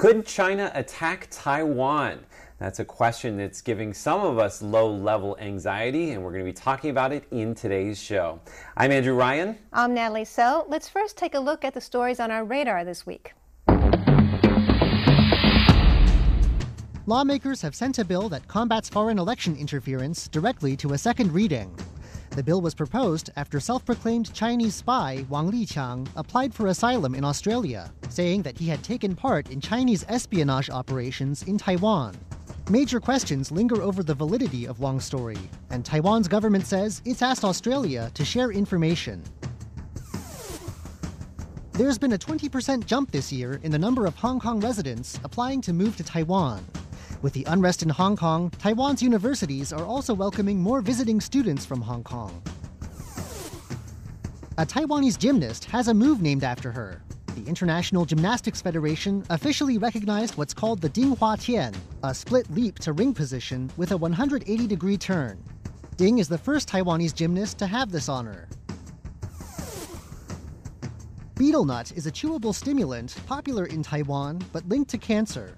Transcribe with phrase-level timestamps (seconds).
[0.00, 2.20] Could China attack Taiwan?
[2.56, 6.50] That's a question that's giving some of us low level anxiety, and we're going to
[6.50, 8.40] be talking about it in today's show.
[8.78, 9.58] I'm Andrew Ryan.
[9.74, 10.64] I'm Natalie So.
[10.68, 13.34] Let's first take a look at the stories on our radar this week.
[17.04, 21.76] Lawmakers have sent a bill that combats foreign election interference directly to a second reading.
[22.30, 27.24] The bill was proposed after self proclaimed Chinese spy Wang Liqiang applied for asylum in
[27.24, 32.16] Australia, saying that he had taken part in Chinese espionage operations in Taiwan.
[32.70, 35.38] Major questions linger over the validity of Wang's story,
[35.70, 39.24] and Taiwan's government says it's asked Australia to share information.
[41.72, 45.60] There's been a 20% jump this year in the number of Hong Kong residents applying
[45.62, 46.64] to move to Taiwan.
[47.22, 51.80] With the unrest in Hong Kong, Taiwan's universities are also welcoming more visiting students from
[51.82, 52.42] Hong Kong.
[54.58, 57.02] A Taiwanese gymnast has a move named after her
[57.34, 62.78] the International Gymnastics Federation officially recognized what's called the Ding Hua Tian, a split leap
[62.80, 65.42] to ring position with a 180 degree turn.
[65.96, 68.48] Ding is the first Taiwanese gymnast to have this honor.
[71.36, 75.56] Betel nut is a chewable stimulant popular in Taiwan but linked to cancer.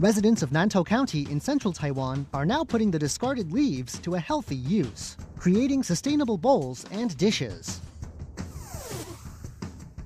[0.00, 4.18] Residents of Nantou County in central Taiwan are now putting the discarded leaves to a
[4.18, 7.80] healthy use, creating sustainable bowls and dishes.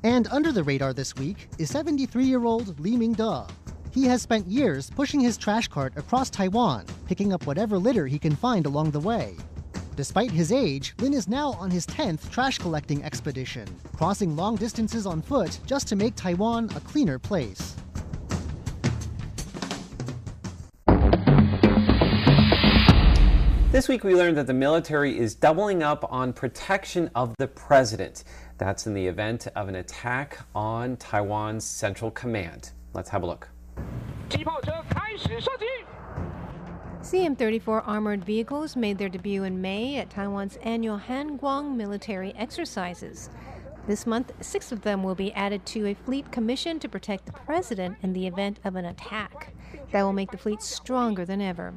[0.02, 3.48] And under the radar this week is 73 year old Li Mingde.
[3.92, 8.18] He has spent years pushing his trash cart across Taiwan, picking up whatever litter he
[8.18, 9.36] can find along the way.
[9.94, 15.06] Despite his age, Lin is now on his 10th trash collecting expedition, crossing long distances
[15.06, 17.76] on foot just to make Taiwan a cleaner place.
[23.76, 28.24] This week, we learned that the military is doubling up on protection of the president.
[28.56, 32.70] That's in the event of an attack on Taiwan's Central Command.
[32.94, 33.50] Let's have a look.
[37.02, 43.28] CM 34 armored vehicles made their debut in May at Taiwan's annual Hanguang military exercises.
[43.86, 47.32] This month, six of them will be added to a fleet commission to protect the
[47.32, 49.52] president in the event of an attack.
[49.92, 51.74] That will make the fleet stronger than ever.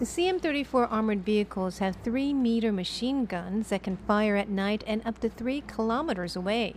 [0.00, 4.82] The CM 34 armored vehicles have 3 meter machine guns that can fire at night
[4.86, 6.76] and up to 3 kilometers away.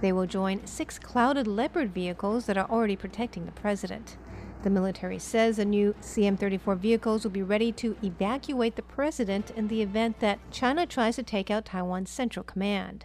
[0.00, 4.16] They will join six Clouded Leopard vehicles that are already protecting the president.
[4.62, 9.50] The military says the new CM 34 vehicles will be ready to evacuate the president
[9.50, 13.04] in the event that China tries to take out Taiwan's Central Command.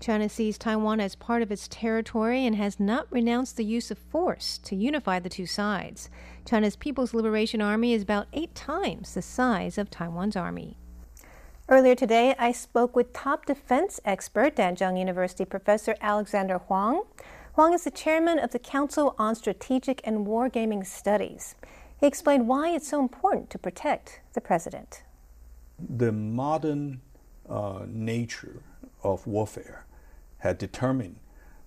[0.00, 3.96] China sees Taiwan as part of its territory and has not renounced the use of
[3.96, 6.10] force to unify the two sides.
[6.46, 10.76] China's People's Liberation Army is about eight times the size of Taiwan's army.
[11.70, 17.04] Earlier today, I spoke with top defense expert, Danjiang University professor Alexander Huang.
[17.54, 21.54] Huang is the chairman of the Council on Strategic and Wargaming Studies.
[21.98, 25.02] He explained why it's so important to protect the president.
[25.78, 27.00] The modern
[27.48, 28.62] uh, nature
[29.02, 29.86] of warfare
[30.38, 31.16] had determined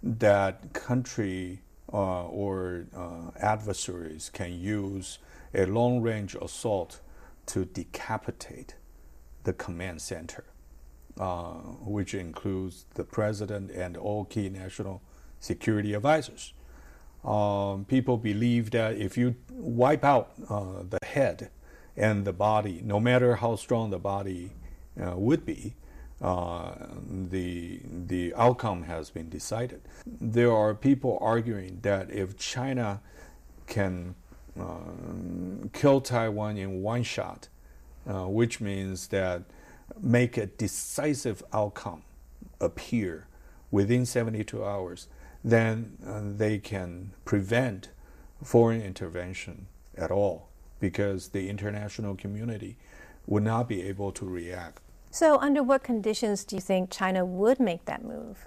[0.03, 1.61] that country
[1.91, 5.19] uh, or uh, adversaries can use
[5.53, 6.99] a long range assault
[7.47, 8.75] to decapitate
[9.43, 10.43] the command center,
[11.19, 15.01] uh, which includes the president and all key national
[15.39, 16.53] security advisors.
[17.23, 21.49] Um, people believe that if you wipe out uh, the head
[21.95, 24.51] and the body, no matter how strong the body
[25.01, 25.75] uh, would be,
[26.21, 26.73] uh,
[27.29, 29.81] the the outcome has been decided.
[30.05, 33.01] There are people arguing that if China
[33.67, 34.15] can
[34.59, 34.77] uh,
[35.73, 37.49] kill Taiwan in one shot,
[38.07, 39.43] uh, which means that
[40.01, 42.01] make a decisive outcome
[42.59, 43.27] appear
[43.69, 45.07] within 72 hours,
[45.43, 47.89] then uh, they can prevent
[48.43, 50.49] foreign intervention at all
[50.79, 52.77] because the international community
[53.25, 54.81] would not be able to react
[55.17, 58.45] so, under what conditions do you think China would make that move?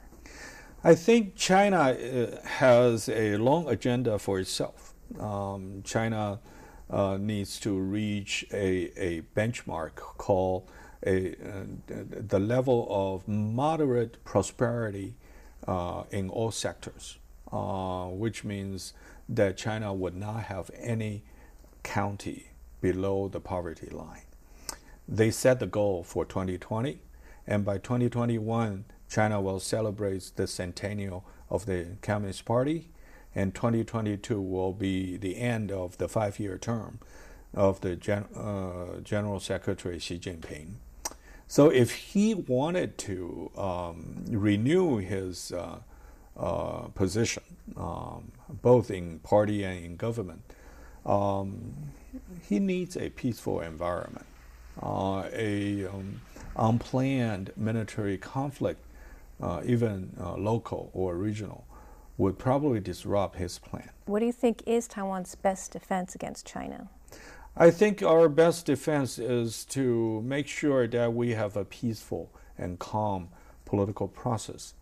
[0.84, 4.94] I think China uh, has a long agenda for itself.
[5.18, 6.38] Um, China
[6.88, 10.70] uh, needs to reach a, a benchmark called
[11.04, 11.64] a, uh,
[12.28, 15.14] the level of moderate prosperity
[15.66, 17.18] uh, in all sectors,
[17.50, 18.94] uh, which means
[19.28, 21.24] that China would not have any
[21.82, 24.29] county below the poverty line
[25.10, 27.00] they set the goal for 2020,
[27.46, 32.90] and by 2021, China will celebrate the centennial of the Communist Party,
[33.34, 37.00] and 2022 will be the end of the five year term
[37.52, 40.74] of the Gen- uh, General Secretary Xi Jinping.
[41.48, 45.80] So, if he wanted to um, renew his uh,
[46.40, 47.42] uh, position,
[47.76, 50.42] um, both in party and in government.
[51.04, 51.74] Um,
[52.48, 54.26] he needs a peaceful environment.
[54.82, 56.20] Uh, a um,
[56.56, 58.80] unplanned military conflict,
[59.42, 61.66] uh, even uh, local or regional,
[62.16, 63.90] would probably disrupt his plan.
[64.06, 66.88] What do you think is Taiwan's best defense against China?
[67.56, 72.78] I think our best defense is to make sure that we have a peaceful and
[72.78, 73.28] calm
[73.66, 74.74] political process,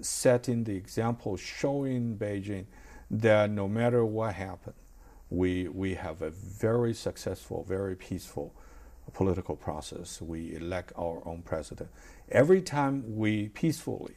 [0.00, 2.66] setting the example, showing Beijing
[3.10, 4.76] that no matter what happens,
[5.30, 8.54] we, we have a very successful, very peaceful
[9.12, 10.20] political process.
[10.20, 11.90] We elect our own president.
[12.30, 14.14] Every time we peacefully,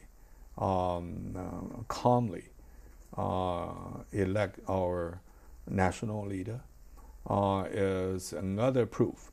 [0.58, 2.44] um, uh, calmly
[3.16, 3.68] uh,
[4.12, 5.20] elect our
[5.68, 6.60] national leader,
[7.28, 9.32] uh, is another proof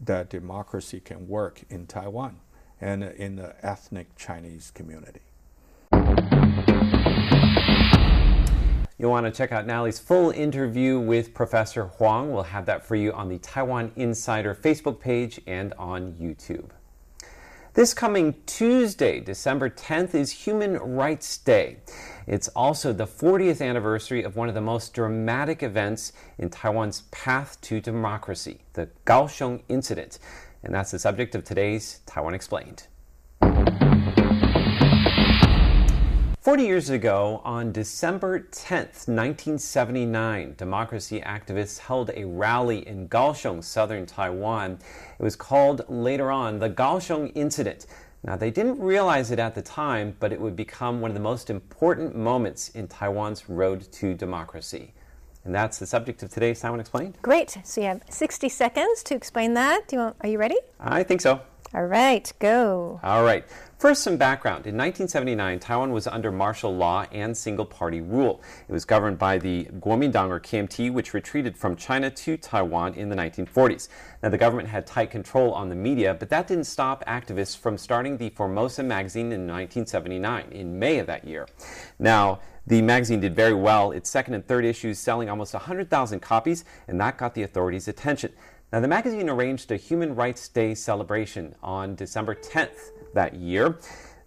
[0.00, 2.40] that democracy can work in Taiwan
[2.80, 5.20] and in the ethnic Chinese community.
[9.00, 12.34] You'll want to check out Natalie's full interview with Professor Huang.
[12.34, 16.68] We'll have that for you on the Taiwan Insider Facebook page and on YouTube.
[17.72, 21.78] This coming Tuesday, December 10th, is Human Rights Day.
[22.26, 27.58] It's also the 40th anniversary of one of the most dramatic events in Taiwan's path
[27.62, 30.18] to democracy, the Kaohsiung Incident.
[30.62, 32.82] And that's the subject of today's Taiwan Explained.
[36.40, 44.06] 40 years ago, on December 10th, 1979, democracy activists held a rally in Kaohsiung, southern
[44.06, 44.78] Taiwan.
[45.18, 47.84] It was called later on the Kaohsiung Incident.
[48.24, 51.20] Now, they didn't realize it at the time, but it would become one of the
[51.20, 54.94] most important moments in Taiwan's road to democracy.
[55.44, 57.18] And that's the subject of today's Taiwan Explained.
[57.20, 57.58] Great.
[57.64, 59.88] So you have 60 seconds to explain that.
[59.88, 60.56] Do you want, are you ready?
[60.80, 61.42] I think so.
[61.72, 62.98] All right, go.
[63.04, 63.44] All right.
[63.78, 64.66] First, some background.
[64.66, 68.42] In 1979, Taiwan was under martial law and single party rule.
[68.68, 73.08] It was governed by the Kuomintang or KMT, which retreated from China to Taiwan in
[73.08, 73.88] the 1940s.
[74.20, 77.78] Now, the government had tight control on the media, but that didn't stop activists from
[77.78, 81.46] starting the Formosa magazine in 1979, in May of that year.
[82.00, 86.64] Now, the magazine did very well, its second and third issues selling almost 100,000 copies,
[86.86, 88.32] and that got the authorities' attention.
[88.72, 93.80] Now, the magazine arranged a Human Rights Day celebration on December 10th that year.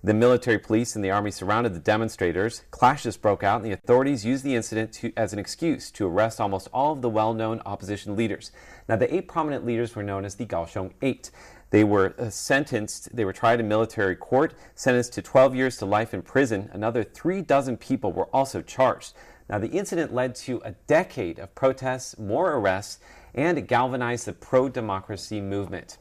[0.03, 2.63] The military police and the army surrounded the demonstrators.
[2.69, 6.41] Clashes broke out, and the authorities used the incident to, as an excuse to arrest
[6.41, 8.51] almost all of the well known opposition leaders.
[8.89, 11.31] Now, the eight prominent leaders were known as the Kaohsiung Eight.
[11.69, 15.85] They were uh, sentenced, they were tried in military court, sentenced to 12 years to
[15.85, 16.69] life in prison.
[16.73, 19.13] Another three dozen people were also charged.
[19.49, 22.99] Now, the incident led to a decade of protests, more arrests,
[23.35, 25.97] and it galvanized the pro democracy movement.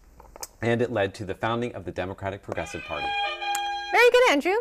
[0.61, 3.07] And it led to the founding of the Democratic Progressive Party.
[3.91, 4.57] Very good, Andrew.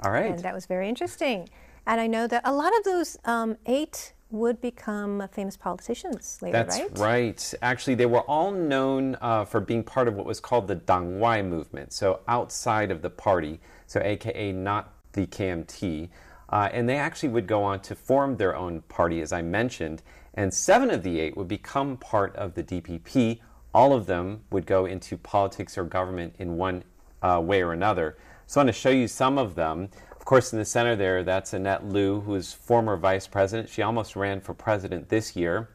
[0.00, 0.32] All right.
[0.32, 1.48] And that was very interesting.
[1.86, 6.52] And I know that a lot of those um, eight would become famous politicians later,
[6.52, 6.98] That's right?
[6.98, 7.54] right.
[7.62, 11.18] Actually, they were all known uh, for being part of what was called the Dang
[11.18, 16.08] Dangwai movement, so outside of the party, so AKA not the KMT.
[16.48, 20.02] Uh, and they actually would go on to form their own party, as I mentioned.
[20.34, 23.40] And seven of the eight would become part of the DPP.
[23.74, 26.84] All of them would go into politics or government in one
[27.22, 28.16] uh, way or another.
[28.46, 29.88] So I want to show you some of them.
[30.12, 33.68] Of course, in the center there, that's Annette Lu, who is former vice president.
[33.68, 35.68] She almost ran for president this year.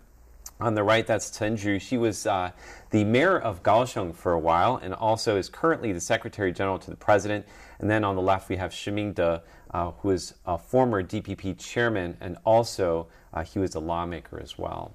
[0.59, 1.79] On the right, that's Chen Chu.
[1.79, 2.51] She was uh,
[2.91, 6.89] the mayor of Kaohsiung for a while and also is currently the secretary general to
[6.89, 7.45] the president.
[7.79, 11.59] And then on the left, we have Shi Mingde, uh, who is a former DPP
[11.59, 14.93] chairman and also uh, he was a lawmaker as well.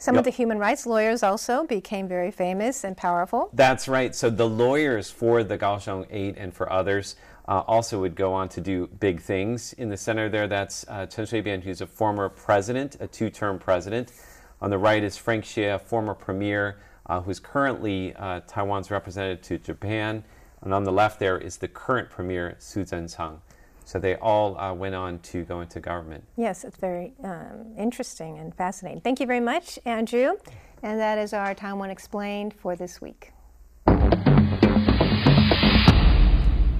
[0.00, 0.20] Some Yep.
[0.20, 3.50] of the human rights lawyers also became very famous and powerful.
[3.52, 4.14] That's right.
[4.14, 7.16] So the lawyers for the Kaohsiung 8 and for others
[7.48, 9.72] uh, also would go on to do big things.
[9.72, 14.12] In the center there, that's uh, Chen Shui-bian, who's a former president, a two-term president.
[14.60, 19.42] On the right is Frank Hsieh, a former premier, uh, who's currently uh, Taiwan's representative
[19.46, 20.22] to Japan.
[20.60, 23.38] And on the left there is the current premier, Su Zhenchang.
[23.88, 26.22] So they all uh, went on to go into government.
[26.36, 29.00] Yes, it's very um, interesting and fascinating.
[29.00, 30.32] Thank you very much, Andrew.
[30.82, 33.32] And that is our Taiwan Explained for this week.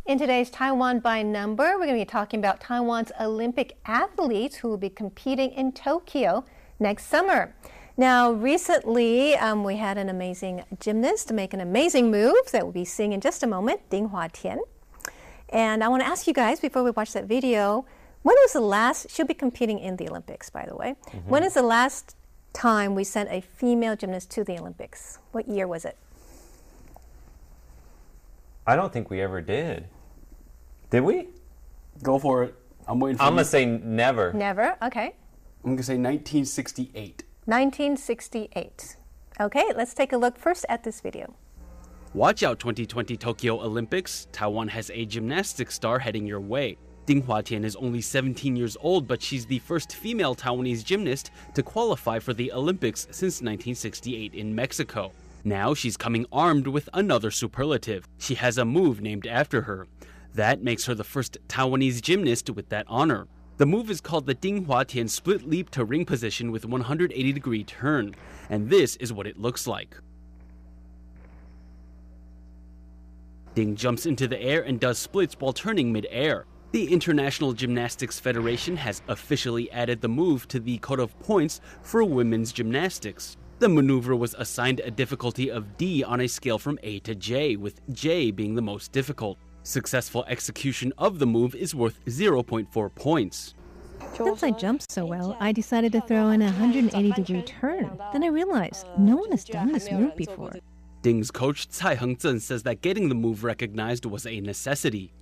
[0.05, 4.69] In today's Taiwan by Number, we're going to be talking about Taiwan's Olympic athletes who
[4.69, 6.45] will be competing in Tokyo
[6.79, 7.55] next summer.
[7.97, 12.85] Now, recently, um, we had an amazing gymnast make an amazing move that we'll be
[12.85, 14.61] seeing in just a moment, Ding Hua Tian.
[15.51, 17.87] And I want to ask you guys before we watch that video
[18.23, 20.97] when was the last, she'll be competing in the Olympics, by the way.
[21.07, 21.31] Mm-hmm.
[21.31, 22.17] When is the last
[22.53, 25.19] time we sent a female gymnast to the Olympics?
[25.33, 25.97] What year was it?
[28.67, 29.87] I don't think we ever did.
[30.91, 31.29] Did we?
[32.03, 32.55] Go for it.
[32.87, 34.33] I'm waiting for I'm gonna say never.
[34.33, 34.77] Never.
[34.83, 35.15] Okay.
[35.65, 37.25] I'm gonna say 1968.
[37.47, 38.97] 1968.
[39.41, 41.35] Okay, let's take a look first at this video.
[42.15, 44.29] Watch out 2020 Tokyo Olympics.
[44.33, 46.79] Taiwan has a gymnastics star heading your way.
[47.05, 51.63] Ding Huatian is only 17 years old, but she's the first female Taiwanese gymnast to
[51.63, 55.13] qualify for the Olympics since 1968 in Mexico.
[55.45, 58.09] Now she's coming armed with another superlative.
[58.17, 59.87] She has a move named after her.
[60.33, 63.29] That makes her the first Taiwanese gymnast with that honor.
[63.59, 67.65] The move is called the Ding Huatian split leap to ring position with 180 degree
[67.65, 68.15] turn,
[68.49, 69.95] and this is what it looks like.
[73.59, 76.47] Jumps into the air and does splits while turning mid-air.
[76.71, 82.05] The International Gymnastics Federation has officially added the move to the code of points for
[82.05, 83.37] women's gymnastics.
[83.59, 87.57] The maneuver was assigned a difficulty of D on a scale from A to J,
[87.57, 89.39] with J being the most difficult.
[89.65, 93.55] Successful execution of the move is worth 0.4 points.
[94.15, 97.99] Since I jumped so well, I decided to throw in a 180 degree turn.
[98.13, 100.53] Then I realized no one has done this move before.
[101.03, 105.13] Ding's coach Tsai Hengzhen says that getting the move recognized was a necessity.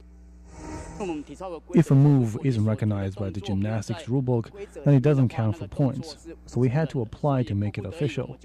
[1.75, 4.51] If a move isn't recognized by the gymnastics rulebook,
[4.85, 6.17] then it doesn't count for points.
[6.47, 8.39] So we had to apply to make it official.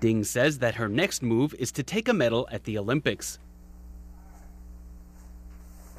[0.00, 3.38] Ding says that her next move is to take a medal at the Olympics.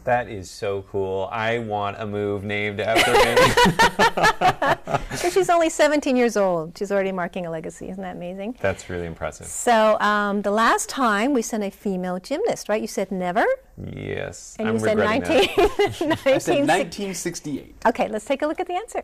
[0.07, 1.27] That is so cool.
[1.33, 4.93] I want a move named after me.
[5.17, 6.77] So she's only 17 years old.
[6.77, 7.89] She's already marking a legacy.
[7.89, 8.55] Isn't that amazing?
[8.61, 9.47] That's really impressive.
[9.47, 12.79] So um, the last time we sent a female gymnast, right?
[12.79, 13.43] You said never,
[13.83, 14.55] Yes.
[14.59, 16.11] and I'm you said regretting 19.
[16.11, 17.75] I said 1968.
[17.87, 19.03] Okay, let's take a look at the answer.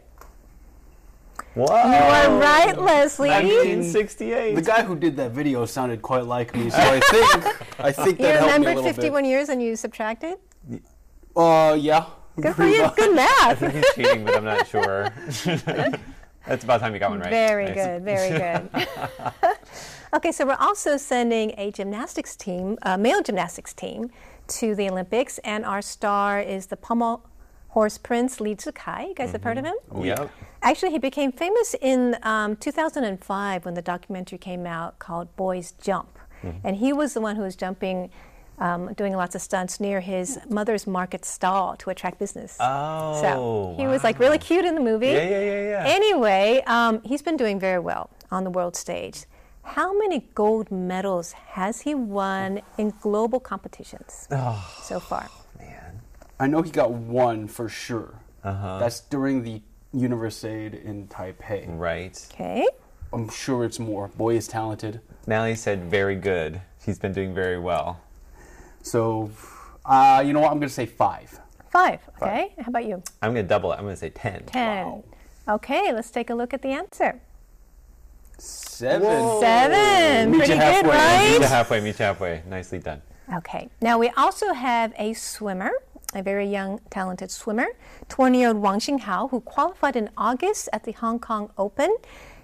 [1.56, 1.66] Whoa.
[1.66, 3.30] You are right, Leslie.
[3.30, 4.56] 1968.
[4.56, 8.20] The guy who did that video sounded quite like me, so I think I think
[8.20, 10.38] You that helped me a remembered little 51 years and you subtracted?
[11.36, 11.42] Bit.
[11.42, 12.06] Uh, yeah.
[12.40, 12.90] Good for you.
[12.96, 13.46] Good math.
[13.52, 15.14] I think he's cheating, but I'm not sure.
[16.46, 17.30] That's about time you got one right.
[17.30, 17.76] Very Nice.
[17.76, 18.70] good, very good.
[20.16, 24.10] okay, so we're also sending a gymnastics team, a male gymnastics team,
[24.48, 27.26] to the Olympics, and our star is the pommel
[27.70, 29.10] horse prince Li Zikai.
[29.10, 29.76] You guys have heard of him?
[30.02, 30.30] Yep.
[30.62, 36.20] Actually, he became famous in um, 2005 when the documentary came out called Boys Jump.
[36.66, 38.10] And he was the one who was jumping,
[38.60, 42.58] um, doing lots of stunts near his mother's market stall to attract business.
[42.60, 45.08] Oh, so he was like really cute in the movie.
[45.08, 45.84] Yeah, yeah, yeah, yeah.
[45.86, 49.26] Anyway, um, he's been doing very well on the world stage.
[49.64, 54.80] How many gold medals has he won in global competitions Oh.
[54.84, 55.30] so far?
[55.58, 56.02] Man,
[56.40, 58.20] I know he got one for sure.
[58.44, 58.78] Uh-huh.
[58.80, 59.62] That's during the
[59.96, 61.66] Universiade in Taipei.
[61.68, 62.28] Right.
[62.34, 62.68] Okay.
[63.14, 64.08] I'm sure it's more.
[64.10, 65.00] Boy is talented.
[65.28, 66.62] Natalie said very good.
[66.84, 68.02] He's been doing very well.
[68.84, 69.32] So,
[69.86, 70.52] uh, you know what?
[70.52, 71.40] I'm going to say five.
[71.72, 72.02] Five.
[72.22, 72.54] Okay.
[72.60, 73.02] How about you?
[73.22, 73.78] I'm going to double it.
[73.78, 74.44] I'm going to say 10.
[74.46, 75.04] 10.
[75.50, 77.20] Okay, let's take a look at the answer.
[78.38, 79.40] Seven.
[79.40, 80.32] Seven.
[80.32, 81.32] Meet you Pretty good, halfway.
[81.32, 82.44] Meet you halfway, meet you halfway.
[82.48, 83.02] Nicely done.
[83.34, 83.70] Okay.
[83.82, 85.72] Now we also have a swimmer,
[86.14, 87.68] a very young, talented swimmer,
[88.10, 91.96] 20-year-old Wang Xinghao, who qualified in August at the Hong Kong Open,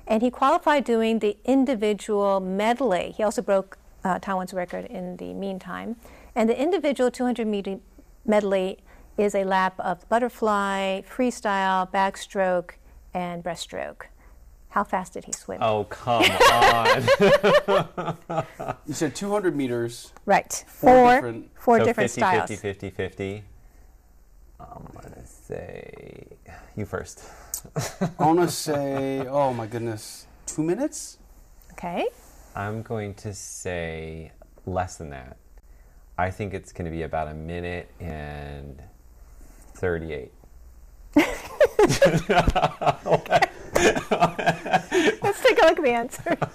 [0.08, 3.14] and he qualified doing the individual medley.
[3.16, 5.98] He also broke uh, Taiwan's record in the meantime,
[6.40, 7.80] and the individual 200 meter
[8.26, 8.78] medley
[9.18, 12.72] is a lap of butterfly, freestyle, backstroke,
[13.14, 14.04] and breaststroke.
[14.70, 15.58] How fast did he swim?
[15.62, 18.46] Oh, come on.
[18.88, 20.14] You said 200 meters.
[20.26, 20.64] right.
[20.66, 22.50] four Four, different- four so different 50, styles.
[22.50, 23.44] 50, 50, 50.
[24.62, 26.24] I'm going to say
[26.78, 27.22] you first.
[28.00, 31.18] I want to say, oh my goodness, two minutes?
[31.74, 32.08] Okay.
[32.56, 34.32] I'm going to say
[34.66, 35.36] less than that.
[36.20, 38.84] I think it's going to be about a minute and
[39.76, 40.34] 38.
[41.16, 42.00] Let's
[45.42, 46.38] take a look at the answer.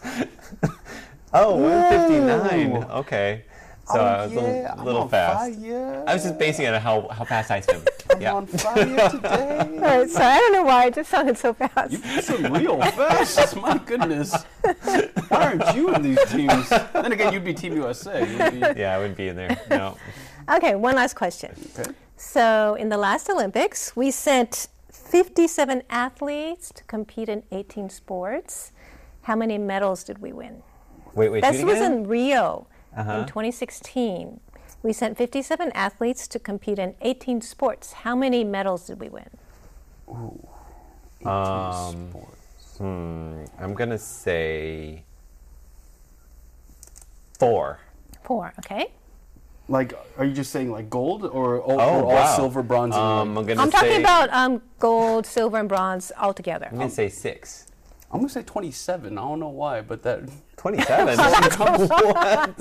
[1.37, 2.85] Oh, 159.
[3.01, 3.43] Okay.
[3.87, 5.61] So oh, I was yeah, a I'm little on fast.
[5.61, 6.05] Fire.
[6.07, 7.83] I was just basing it on how, how fast I swim.
[8.11, 8.35] I'm yeah.
[8.35, 9.59] on fire today.
[9.59, 11.93] All right, so I don't know why it just sounded so fast.
[11.93, 13.55] You swim real fast.
[13.57, 14.43] My goodness.
[15.29, 16.71] Why aren't you in these teams?
[16.71, 18.21] Then again, you'd be Team USA.
[18.21, 19.61] You'd be, Yeah, I wouldn't be in there.
[19.69, 19.99] No.
[20.51, 21.55] Okay, one last question.
[21.79, 21.91] okay.
[22.17, 28.73] So, in the last Olympics, we sent 57 athletes to compete in 18 sports.
[29.23, 30.63] How many medals did we win?
[31.15, 31.43] Wait, wait.
[31.43, 31.93] This was again?
[31.93, 33.13] in Rio Uh-huh.
[33.21, 34.41] in 2016.
[34.83, 37.93] We sent 57 athletes to compete in 18 sports.
[38.05, 39.31] How many medals did we win?
[40.09, 42.77] Ooh, Um, sports.
[42.79, 45.05] Hmm, I'm going to say
[47.39, 47.79] four.
[48.23, 48.91] Four, okay?
[49.69, 52.95] Like, are you just saying like gold or, all, Oh, or all silver, bronze?
[52.95, 53.51] and Um, gold?
[53.53, 56.69] I'm I'm say, talking about um, gold, silver, and bronze all together.
[56.71, 57.64] I'm gonna say six.
[58.15, 59.19] I'm gonna say 27.
[59.19, 60.21] I don't know why, but that,
[60.57, 61.17] Twenty-seven.
[61.17, 61.57] that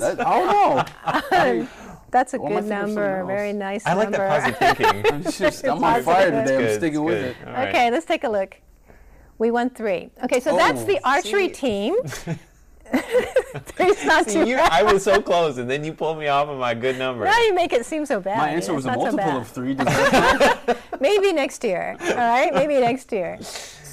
[0.00, 0.84] I don't know.
[1.04, 1.68] I,
[2.10, 3.16] That's a Or am I good thinking of something number.
[3.20, 3.26] else?
[3.28, 4.28] Very nice I like number.
[4.28, 5.12] that positive thinking.
[5.14, 6.72] I'm just I'm on fire That's today.
[6.72, 7.36] I'm sticking with it.
[7.46, 7.68] All right.
[7.68, 8.56] Okay, let's take a look.
[9.38, 10.10] We won three.
[10.24, 11.54] Okay, so that's Oh, the archery see?
[11.54, 11.94] team.
[13.66, 14.70] Three's not See, too you, bad.
[14.72, 17.24] I was so close, and then you pulled me off of my good number.
[17.24, 18.38] Now you make it seem so bad.
[18.38, 19.74] My answer was It's a not so multiple of three.
[21.00, 21.96] Maybe next year.
[22.00, 23.38] All right, maybe next year.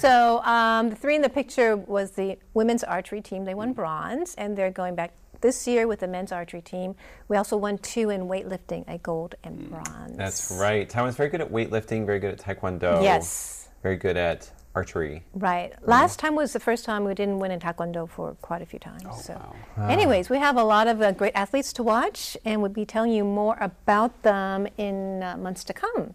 [0.02, 3.44] So um, the three in the picture was the women's archery team.
[3.44, 6.96] They won bronze, and they're going back this year with the men's archery team.
[7.28, 10.16] We also won two in weightlifting, a gold and bronze.
[10.16, 10.88] That's right.
[10.88, 13.00] Taiwan's very good at weightlifting, very good at taekwondo.
[13.00, 13.68] Yes.
[13.84, 15.22] Very good at archery.
[15.34, 15.72] Right.
[15.86, 18.80] Last time was the first time we didn't win in Taekwondo for quite a few
[18.80, 19.04] times.
[19.08, 19.88] Oh, so, wow.
[19.88, 23.12] anyways, we have a lot of uh, great athletes to watch, and we'll be telling
[23.12, 26.14] you more about them in uh, months to come.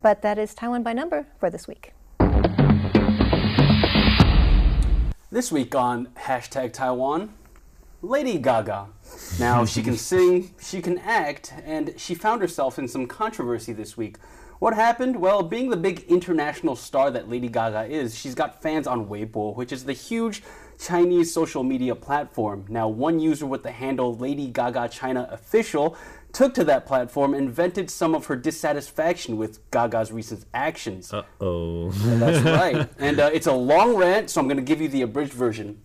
[0.00, 1.92] But that is Taiwan by number for this week.
[5.30, 7.34] This week on hashtag Taiwan,
[8.00, 8.86] Lady Gaga.
[9.38, 13.94] Now, she can sing, she can act, and she found herself in some controversy this
[13.94, 14.16] week.
[14.58, 15.20] What happened?
[15.20, 19.54] Well, being the big international star that Lady Gaga is, she's got fans on Weibo,
[19.54, 20.42] which is the huge
[20.80, 22.64] Chinese social media platform.
[22.70, 25.94] Now, one user with the handle Lady Gaga China Official
[26.32, 31.12] took to that platform and vented some of her dissatisfaction with Gaga's recent actions.
[31.40, 31.90] Oh.
[31.90, 32.88] That's right.
[32.98, 35.80] And uh, it's a long rant, so I'm going to give you the abridged version.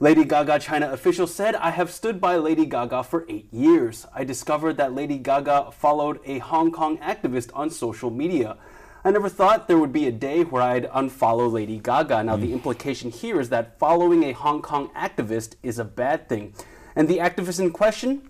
[0.00, 4.06] Lady Gaga China official said, I have stood by Lady Gaga for eight years.
[4.12, 8.56] I discovered that Lady Gaga followed a Hong Kong activist on social media.
[9.04, 12.24] I never thought there would be a day where I'd unfollow Lady Gaga.
[12.24, 16.54] Now, the implication here is that following a Hong Kong activist is a bad thing.
[16.96, 18.28] And the activist in question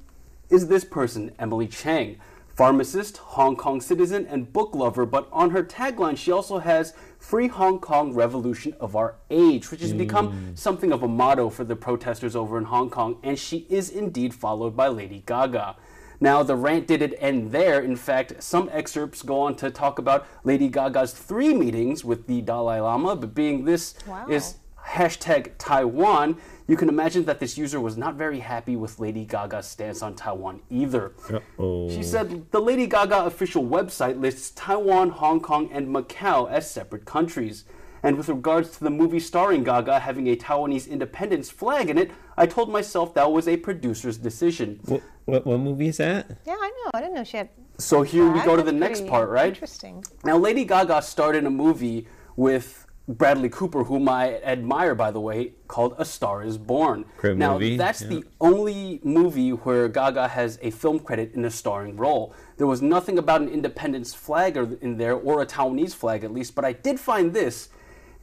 [0.49, 2.19] is this person, Emily Chang.
[2.55, 7.49] Pharmacist, Hong Kong citizen, and book lover, but on her tagline, she also has Free
[7.49, 9.99] Hong Kong Revolution of Our Age, which has hmm.
[9.99, 13.91] become something of a motto for the protesters over in Hong Kong, and she is
[13.91, 15.77] indeed followed by Lady Gaga.
[16.21, 17.81] Now, the rant didn't end there.
[17.81, 22.41] In fact, some excerpts go on to talk about Lady Gaga's three meetings with the
[22.41, 24.27] Dalai Lama, but being this Wow.
[24.29, 29.25] is hashtag Taiwan, you can imagine that this user was not very happy with Lady
[29.25, 31.13] Gaga's stance on Taiwan either.
[31.59, 37.05] She said the Lady Gaga official website lists Taiwan, Hong Kong, and Macau as separate
[37.05, 37.65] countries.
[38.03, 42.11] And with regards to the movie starring Gaga having a Taiwanese independence flag in it,
[42.37, 44.81] I told myself that was a producer's decision.
[44.85, 46.27] What, what, what movie is that?
[46.47, 46.91] Yeah, I know.
[46.93, 47.49] I didn't know she had.
[47.79, 49.49] So here we go to That's the next part, right?
[49.49, 50.05] Interesting.
[50.23, 55.21] Now, Lady Gaga starred in a movie with Bradley Cooper, whom I admire, by the
[55.21, 57.05] way, called A Star is Born.
[57.19, 58.09] Great now, movie, that's yeah.
[58.09, 62.35] the only movie where Gaga has a film credit in a starring role.
[62.57, 66.55] There was nothing about an independence flag in there, or a Taiwanese flag at least,
[66.55, 67.69] but I did find this.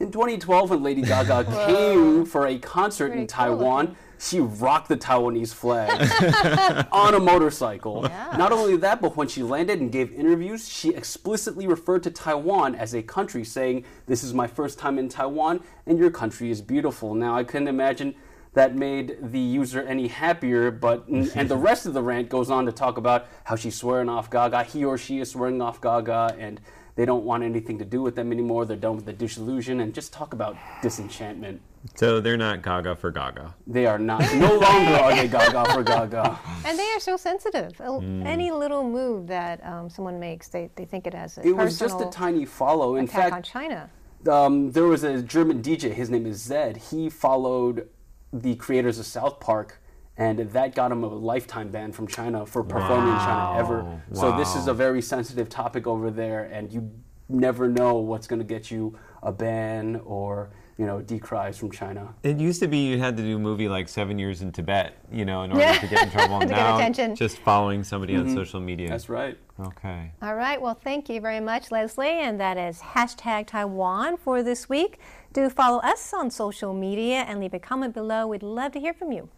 [0.00, 3.96] In 2012, when Lady Gaga came for a concert Pretty in Taiwan, looking.
[4.22, 8.02] She rocked the Taiwanese flag on a motorcycle.
[8.02, 12.74] Not only that, but when she landed and gave interviews, she explicitly referred to Taiwan
[12.74, 16.62] as a country, saying, This is my first time in Taiwan, and your country is
[16.62, 17.14] beautiful.
[17.14, 18.14] Now, I couldn't imagine
[18.54, 22.66] that made the user any happier, but and the rest of the rant goes on
[22.66, 26.36] to talk about how she's swearing off Gaga, he or she is swearing off Gaga,
[26.38, 26.60] and
[26.94, 28.66] they don't want anything to do with them anymore.
[28.66, 31.62] They're done with the disillusion, and just talk about disenchantment.
[31.94, 33.54] So they're not Gaga for Gaga.
[33.66, 34.20] They are not.
[34.34, 36.38] No longer are they Gaga for Gaga.
[36.64, 37.72] And they are so sensitive.
[37.80, 41.56] A- Any little move that um, someone makes, they, they think it has a It
[41.56, 42.96] was just a tiny follow.
[42.96, 43.90] In fact, on China.
[44.30, 45.92] um, there was a German DJ.
[45.92, 46.76] His name is Zedd.
[46.90, 47.88] He followed
[48.32, 49.80] the creators of South Park,
[50.16, 53.82] and that got him a lifetime ban from China for performing in China ever.
[53.82, 54.00] Wow.
[54.12, 56.90] So this is a very sensitive topic over there, and you
[57.28, 62.14] never know what's going to get you a ban or you know decries from China.
[62.22, 64.96] It used to be you had to do a movie like Seven Years in Tibet,
[65.10, 65.78] you know, in order Yeah.
[65.78, 66.40] to get in trouble.
[66.42, 67.14] To get now, attention.
[67.14, 68.34] just following somebody on mm-hmm.
[68.34, 68.88] social media.
[68.88, 69.38] That's right.
[69.60, 70.12] Okay.
[70.22, 70.60] All right.
[70.60, 72.08] Well, thank you very much, Leslie.
[72.08, 74.98] And that is hashtag Taiwan for this week.
[75.32, 78.26] Do follow us on social media and leave a comment below.
[78.26, 79.28] We'd love to hear from you.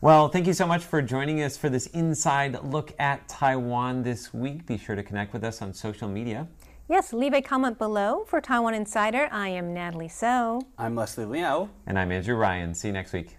[0.00, 4.32] Well, thank you so much for joining us for this inside look at Taiwan this
[4.32, 4.64] week.
[4.64, 6.46] Be sure to connect with us on social media.
[6.90, 8.24] Yes, leave a comment below.
[8.26, 10.62] For Taiwan Insider, I am Natalie So.
[10.78, 11.68] I'm Leslie Liao.
[11.86, 12.72] And I'm Andrew Ryan.
[12.72, 13.36] See you next week.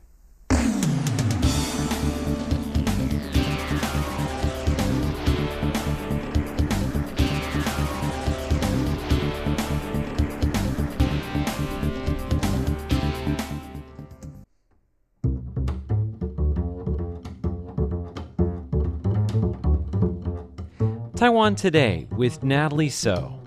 [21.15, 23.38] Taiwan Today with Natalie So.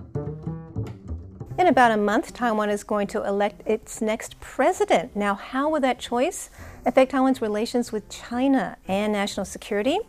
[1.62, 5.14] In about a month, Taiwan is going to elect its next president.
[5.14, 6.51] Now, how will that choice
[6.85, 10.01] affect Taiwan's relations with China and national security?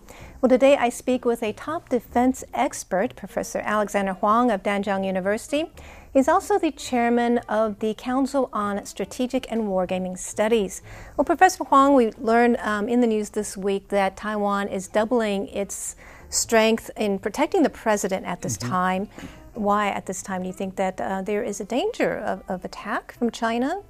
[0.41, 5.65] Well, today I speak with a top defense expert, Professor Alexander Huang of Danjiang University.
[6.11, 10.81] He's also the chairman of the Council on Strategic and Wargaming Studies.
[11.17, 15.49] Well, Professor Huang, we learned um, in the news this week that Taiwan is doubling
[15.49, 15.95] its
[16.29, 18.71] strength in protecting the president at this mm-hmm.
[18.71, 19.09] time
[19.53, 22.65] why at this time do you think that uh, there is a danger of, of
[22.65, 23.81] attack from China?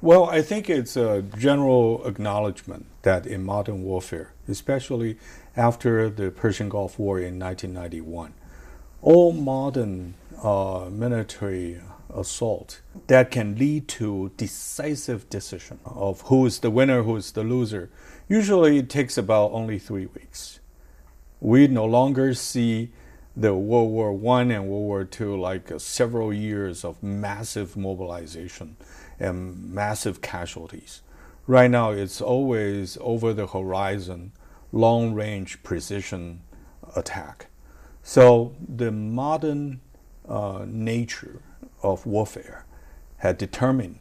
[0.00, 5.16] Well, I think it's a general acknowledgement that in modern warfare, especially
[5.56, 8.34] after the Persian Gulf War in 1991,
[9.00, 11.80] all modern uh, military
[12.12, 17.44] assault that can lead to decisive decision of who is the winner, who is the
[17.44, 17.88] loser,
[18.28, 20.58] usually it takes about only three weeks.
[21.40, 22.90] We no longer see
[23.36, 28.76] the World War One and World War Two, like uh, several years of massive mobilization
[29.18, 31.02] and massive casualties.
[31.46, 34.32] Right now, it's always over the horizon,
[34.70, 36.42] long range precision
[36.94, 37.46] attack.
[38.02, 39.80] So the modern
[40.28, 41.40] uh, nature
[41.82, 42.64] of warfare
[43.18, 43.98] had determined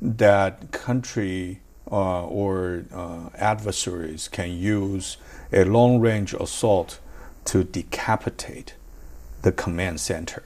[0.00, 5.16] that country uh, or uh, adversaries can use
[5.52, 6.98] a long range assault
[7.46, 8.74] to decapitate
[9.42, 10.42] the command center,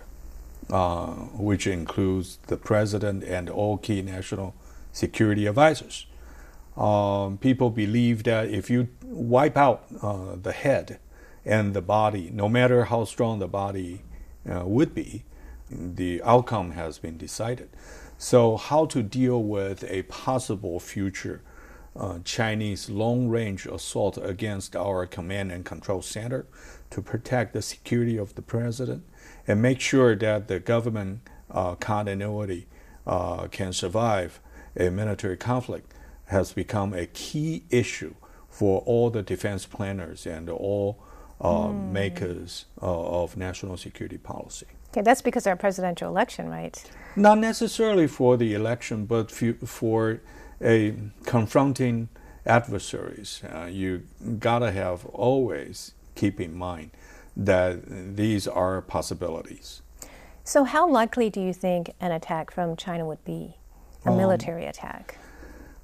[0.71, 4.55] uh, which includes the president and all key national
[4.93, 6.07] security advisors.
[6.77, 10.99] Um, people believe that if you wipe out uh, the head
[11.45, 14.03] and the body, no matter how strong the body
[14.49, 15.25] uh, would be,
[15.71, 17.69] the outcome has been decided.
[18.17, 21.43] So, how to deal with a possible future
[21.97, 26.47] uh, Chinese long range assault against our command and control center
[26.91, 29.05] to protect the security of the president
[29.47, 31.21] and make sure that the government
[31.51, 32.67] uh, continuity
[33.07, 34.41] uh, can survive
[34.77, 35.93] a military conflict
[36.27, 38.15] has become a key issue
[38.49, 40.99] for all the defense planners and all
[41.41, 41.93] mm.
[41.93, 44.67] makers uh, of national security policy.
[44.91, 46.83] Okay, that's because of our presidential election, right?
[47.17, 50.21] Not necessarily for the election, but for
[50.63, 52.09] a confronting
[52.47, 53.43] adversaries.
[53.45, 54.03] Uh, you
[54.39, 56.91] gotta have always keep in mind
[57.37, 59.83] that these are possibilities.
[60.43, 63.57] So, how likely do you think an attack from China would be?
[64.05, 65.19] A um, military attack?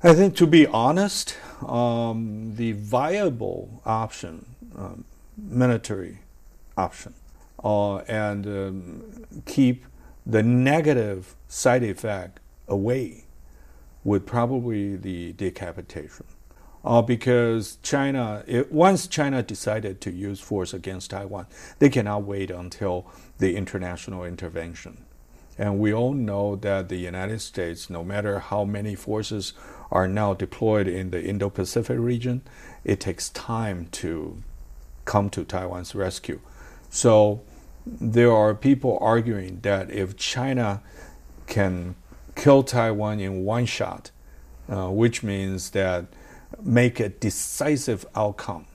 [0.02, 5.04] I think, to be honest, um, the viable option, um,
[5.36, 6.18] military
[6.76, 7.14] option,
[7.62, 9.84] uh, and um, keep
[10.26, 13.24] the negative side effect away
[14.02, 16.26] would probably the decapitation
[16.84, 21.46] uh, because China, it, once China decided to use force against Taiwan,
[21.78, 23.06] they cannot wait until
[23.38, 25.04] the international intervention.
[25.56, 29.52] And we all know that the United States, no matter how many forces
[29.90, 32.42] are now deployed in the Indo Pacific region,
[32.84, 34.42] it takes time to
[35.04, 36.40] come to Taiwan's rescue.
[36.90, 37.42] So
[37.86, 40.82] there are people arguing that if China
[41.46, 41.94] can
[42.34, 44.10] kill Taiwan in one shot,
[44.68, 46.06] uh, which means that
[46.62, 48.66] make a decisive outcome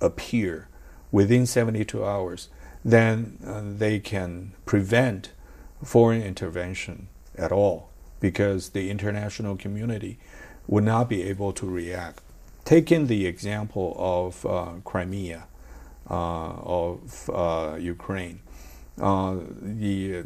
[0.00, 0.68] appear
[1.10, 2.48] within 72 hours,
[2.84, 5.30] then uh, they can prevent
[5.84, 7.90] foreign intervention at all
[8.20, 10.18] because the international community
[10.66, 12.20] would not be able to react.
[12.64, 15.46] Taking the example of uh, Crimea,
[16.08, 18.40] uh, of uh, Ukraine,
[19.00, 20.22] uh, the,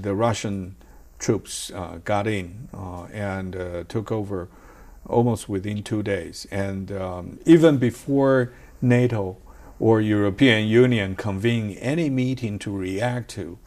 [0.00, 0.74] the Russian
[1.18, 2.68] troops uh, got in
[3.12, 4.48] and took over
[5.06, 6.46] almost within two days.
[6.50, 9.36] And um, even before NATO
[9.80, 13.58] or European Union convene any meeting to react to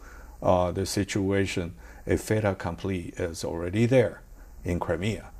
[0.41, 1.75] uh, the situation,
[2.07, 4.21] a fait accompli is already there
[4.63, 5.31] in Crimea.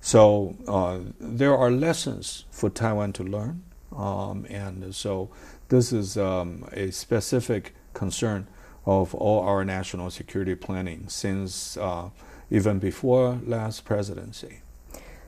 [0.00, 3.62] So uh, there are lessons for Taiwan to learn,
[3.96, 5.30] um, and so
[5.68, 8.46] this is um, a specific concern
[8.86, 12.10] of all our national security planning since uh,
[12.50, 14.60] even before last presidency.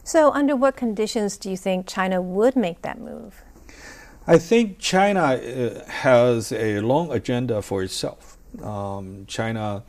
[0.07, 3.42] So, under what conditions do you think China would make that move?
[4.25, 8.38] I think China uh, has a long agenda for itself.
[8.62, 9.83] Um, China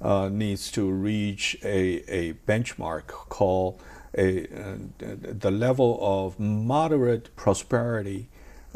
[0.00, 3.82] uh, needs to reach a, a benchmark called
[4.16, 8.28] a, uh, the level of moderate prosperity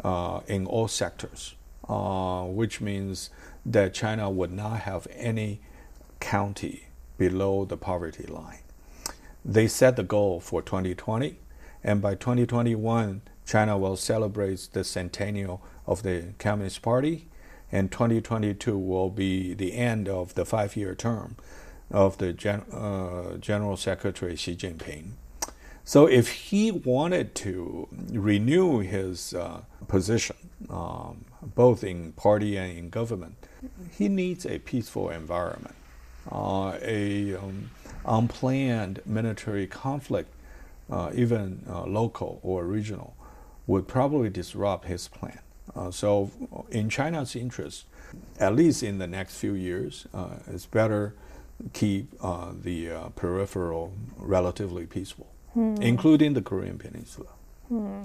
[0.03, 1.55] uh, in all sectors,
[1.87, 3.29] uh, which means
[3.65, 5.61] that China would not have any
[6.19, 8.63] county below the poverty line
[9.43, 11.39] they set the goal for 2020,
[11.83, 17.27] and by 2021, China will celebrate the centennial of the Communist Party,
[17.71, 21.35] and 2022 will be the end of the five year term
[21.91, 25.11] of the Gen- uh, General Secretary Xi Jinping.
[25.83, 30.35] So, if he wanted to renew his uh, position,
[30.69, 33.47] um, both in party and in government,
[33.97, 35.73] he needs a peaceful environment.
[36.31, 37.71] Uh, a um,
[38.05, 40.29] unplanned military conflict,
[40.91, 43.15] uh, even uh, local or regional,
[43.67, 45.39] would probably disrupt his plan.
[45.75, 46.31] Uh, so,
[46.71, 47.85] in China's interest,
[48.39, 51.13] at least in the next few years, uh, it's better
[51.73, 55.75] keep uh, the peripheral relatively peaceful, hmm.
[55.81, 57.29] including the Korean Peninsula.
[57.67, 58.01] Hmm.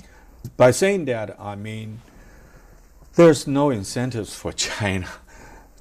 [0.56, 2.00] By saying that, I mean
[3.16, 5.08] there's no incentives for China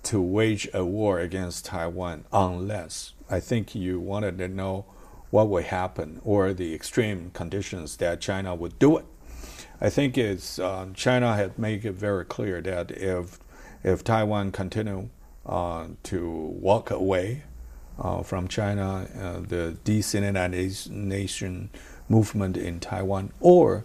[0.04, 4.86] to wage a war against Taiwan unless I think you wanted to know
[5.30, 9.06] what would happen or the extreme conditions that China would do it.
[9.82, 13.40] I think it's um, China had made it very clear that if
[13.84, 15.10] if Taiwan continue
[15.46, 17.44] uh, to walk away
[18.00, 21.70] uh, from China, uh, the decolonization
[22.08, 23.84] movement in Taiwan, or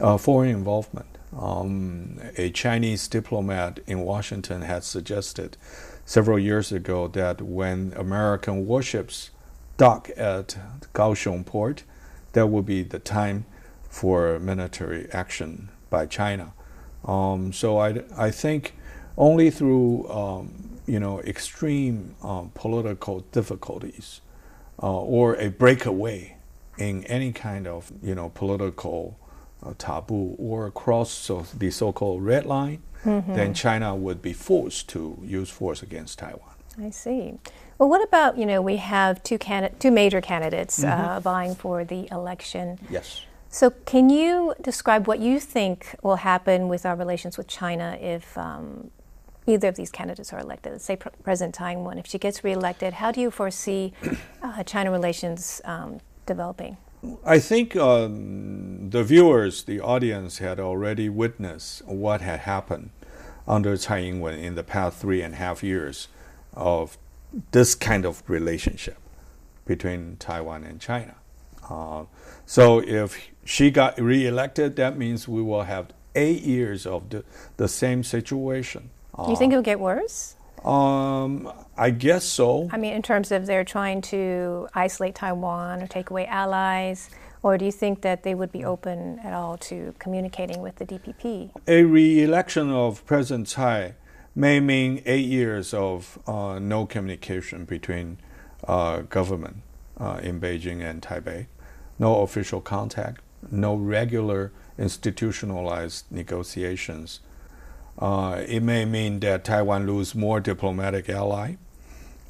[0.00, 5.56] uh, foreign involvement, um, a Chinese diplomat in Washington had suggested
[6.04, 9.30] several years ago that when American warships
[9.76, 10.56] dock at
[10.94, 11.84] Kaohsiung port,
[12.32, 13.46] that would be the time
[13.88, 16.52] for military action by China.
[17.04, 18.74] Um, so I, I think
[19.16, 24.20] only through um, you know extreme um, political difficulties
[24.82, 26.36] uh, or a breakaway
[26.78, 29.18] in any kind of you know political
[29.64, 33.34] uh, taboo or cross so the so-called red line, mm-hmm.
[33.34, 36.52] then China would be forced to use force against Taiwan.
[36.80, 37.34] I see.
[37.78, 41.04] Well, what about you know we have two can- two major candidates uh, mm-hmm.
[41.04, 42.78] uh, vying for the election.
[42.90, 43.22] Yes.
[43.48, 48.38] So, can you describe what you think will happen with our relations with China if
[48.38, 48.90] um,
[49.46, 50.72] either of these candidates are elected?
[50.72, 53.92] Let's say President Taiwan, if she gets reelected, how do you foresee
[54.42, 56.78] uh, China relations um, developing?
[57.24, 62.90] I think um, the viewers, the audience, had already witnessed what had happened
[63.46, 66.08] under Tsai Ing-wen in the past three and a half years
[66.54, 66.98] of
[67.50, 68.98] this kind of relationship
[69.66, 71.16] between Taiwan and China.
[71.68, 72.04] Uh,
[72.46, 77.24] so if she got reelected, that means we will have eight years of the,
[77.56, 78.90] the same situation.
[79.16, 80.36] Do you think it will get worse?
[80.64, 82.68] Um, I guess so.
[82.72, 87.10] I mean, in terms of they're trying to isolate Taiwan or take away allies,
[87.42, 90.84] or do you think that they would be open at all to communicating with the
[90.84, 91.50] DPP?
[91.66, 93.94] A re election of President Tsai
[94.34, 98.18] may mean eight years of uh, no communication between
[98.66, 99.56] uh, government
[99.98, 101.46] uh, in Beijing and Taipei,
[101.98, 103.20] no official contact,
[103.50, 107.20] no regular institutionalized negotiations
[107.98, 111.56] uh, it may mean that Taiwan lose more diplomatic ally.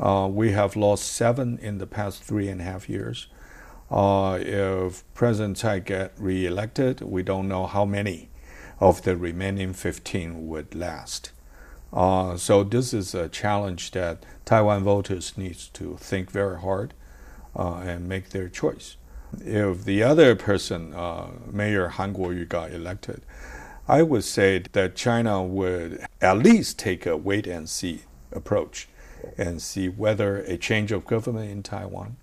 [0.00, 3.28] Uh, we have lost seven in the past three and a half years.
[3.90, 8.30] Uh, if President Tsai get reelected, we don't know how many
[8.80, 11.30] of the remaining 15 would last.
[11.92, 16.94] Uh, so this is a challenge that Taiwan voters need to think very hard
[17.54, 18.96] uh, and make their choice.
[19.40, 23.22] If the other person, uh, Mayor Han Kuo-yu, got elected,
[23.92, 28.88] I would say that China would at least take a wait and see approach
[29.36, 32.16] and see whether a change of government in Taiwan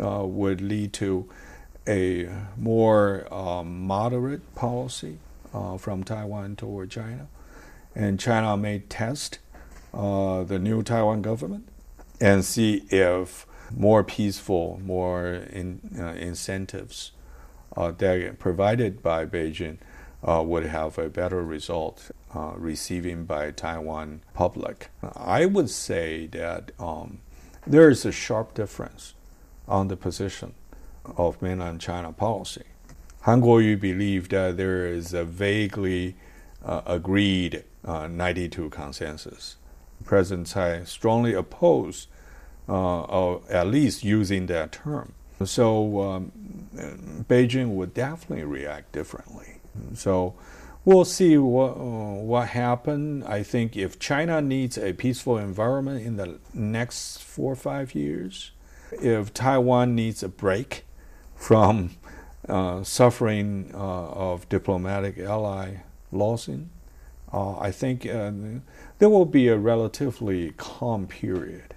[0.00, 1.28] uh, would lead to
[1.88, 5.18] a more um, moderate policy
[5.52, 7.26] uh, from Taiwan toward China.
[7.96, 9.40] And China may test
[9.92, 11.66] uh, the new Taiwan government
[12.20, 13.44] and see if
[13.76, 17.10] more peaceful, more in, uh, incentives
[17.76, 19.78] uh, that are provided by Beijing
[20.26, 24.90] uh, would have a better result uh, receiving by Taiwan public.
[25.14, 27.20] I would say that um,
[27.66, 29.14] there is a sharp difference
[29.66, 30.54] on the position
[31.16, 32.64] of mainland China policy.
[33.22, 36.16] Han Kuo-yu believed that there is a vaguely
[36.64, 39.56] uh, agreed uh, 92 consensus.
[40.04, 42.08] President Tsai strongly opposed,
[42.68, 45.14] uh, at least using that term.
[45.44, 46.32] So um,
[47.28, 49.57] Beijing would definitely react differently.
[49.94, 50.34] So
[50.84, 53.24] we'll see what uh, what happens.
[53.26, 58.52] I think if China needs a peaceful environment in the next four or five years,
[58.92, 60.84] if Taiwan needs a break
[61.34, 61.90] from
[62.48, 65.76] uh, suffering uh, of diplomatic ally
[66.10, 66.70] losing,
[67.32, 68.32] uh, I think uh,
[68.98, 71.74] there will be a relatively calm period.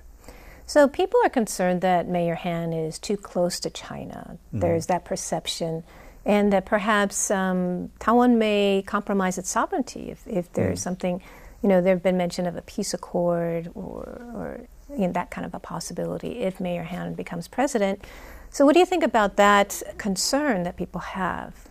[0.66, 4.38] So people are concerned that Mayor Han is too close to China.
[4.38, 4.60] Mm-hmm.
[4.60, 5.84] There's that perception
[6.26, 10.84] and that perhaps um, Taiwan may compromise its sovereignty if, if there's mm.
[10.84, 11.22] something,
[11.64, 15.32] you know, there have been mention of a peace accord or, or you know, that
[15.32, 18.06] kind of a possibility if Mayor Han becomes president.
[18.50, 21.70] So, what do you think about that concern that people have?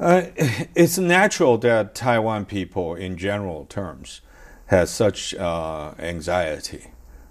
[0.00, 0.22] Uh,
[0.74, 4.20] it's natural that Taiwan people, in general terms,
[4.66, 6.88] has such uh, anxiety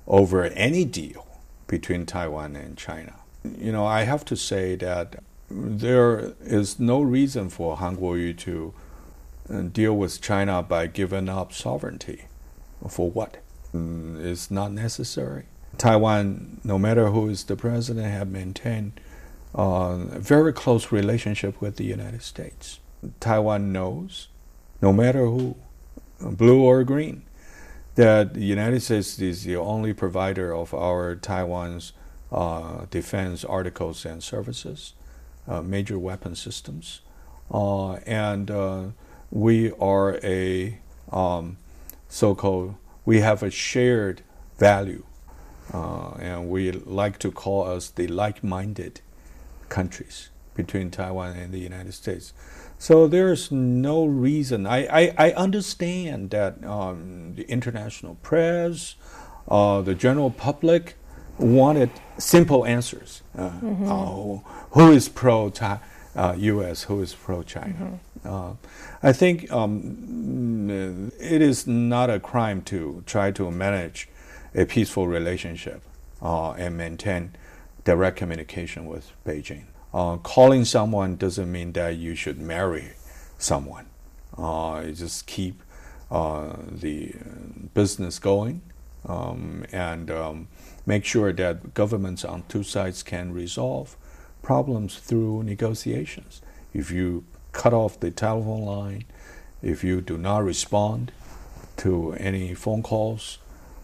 [0.07, 1.27] over any deal
[1.67, 3.15] between Taiwan and China.
[3.43, 8.73] You know, I have to say that there is no reason for Han Kuo-yu to
[9.49, 12.25] uh, deal with China by giving up sovereignty.
[12.87, 13.37] For what?
[13.73, 15.45] Mm, it's not necessary.
[15.77, 18.99] Taiwan, no matter who is the president, have maintained
[19.57, 22.79] uh, a very close relationship with the United States.
[23.19, 24.27] Taiwan knows,
[24.81, 25.55] no matter who,
[26.19, 27.23] blue or green,
[27.95, 31.93] that the United States is the only provider of our Taiwan's
[32.31, 34.93] uh, defense articles and services,
[35.63, 37.01] major weapon systems,
[37.51, 38.83] uh, and uh,
[39.31, 40.79] we are a
[41.11, 41.57] um,
[42.09, 42.75] so-called
[43.07, 44.21] we have a shared
[44.59, 45.05] value,
[45.73, 48.99] uh, and we like to call us the like-minded
[49.69, 52.33] countries between Taiwan and the United States.
[52.77, 54.67] So there's no reason.
[54.67, 58.95] I, I, I understand that um, the international press,
[59.47, 60.95] uh, the general public
[61.37, 63.21] wanted simple answers.
[63.37, 63.91] Uh, mm-hmm.
[63.91, 65.63] uh, who is pro U.S.,
[66.15, 67.73] uh, who is pro China?
[67.73, 67.95] Mm-hmm.
[68.27, 68.53] Uh,
[69.03, 74.09] I think um, it is not a crime to try to manage
[74.55, 75.81] a peaceful relationship
[76.21, 77.35] uh, and maintain
[77.83, 79.65] direct communication with Beijing.
[79.93, 82.93] Uh, calling someone doesn't mean that you should marry
[83.37, 83.85] someone.
[84.37, 85.63] Uh, you just keep
[86.11, 87.13] uh, the
[87.73, 88.61] business going
[89.07, 90.47] um, and um,
[90.87, 93.95] make sure that governments on two sides can resolve
[94.41, 96.41] problems through negotiations.
[96.73, 99.03] If you cut off the telephone line,
[99.61, 101.11] if you do not respond
[101.77, 103.37] to any phone calls,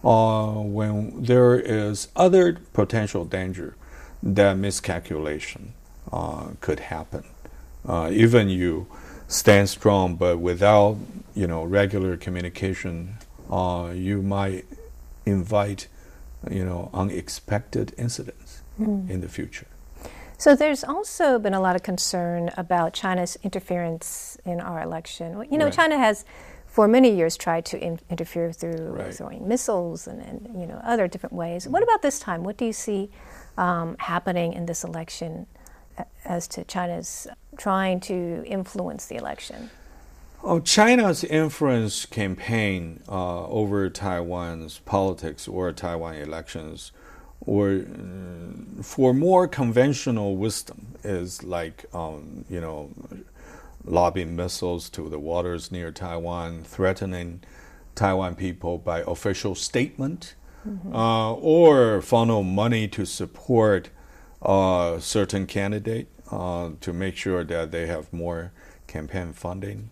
[0.03, 3.75] uh, when there is other potential danger
[4.21, 5.73] that miscalculation
[6.11, 7.25] uh, could happen.
[7.85, 8.87] Uh, even you
[9.27, 10.97] stand strong, but without
[11.35, 13.15] you know regular communication,
[13.49, 14.65] uh, you might
[15.25, 15.87] invite
[16.49, 19.09] you know unexpected incidents mm.
[19.09, 19.67] in the future.
[20.37, 25.45] So there's also been a lot of concern about China's interference in our election.
[25.49, 25.73] You know, right.
[25.73, 26.25] China has
[26.65, 29.13] for many years tried to in- interfere through right.
[29.13, 31.67] throwing missiles and, and, you know other different ways.
[31.67, 32.43] What about this time?
[32.43, 33.11] What do you see
[33.57, 35.45] um, happening in this election
[36.25, 37.27] as to China's
[37.57, 39.69] trying to influence the election?
[40.45, 46.91] Oh, China's influence campaign uh, over Taiwan's politics or Taiwan elections,
[47.39, 52.89] or uh, for more conventional wisdom, is like um, you know,
[53.85, 57.41] lobbing missiles to the waters near Taiwan, threatening
[57.95, 60.35] Taiwan people by official statement,
[60.67, 60.93] mm-hmm.
[60.93, 63.91] uh, or funnel money to support
[64.41, 68.51] a certain candidate uh, to make sure that they have more
[68.87, 69.89] campaign funding.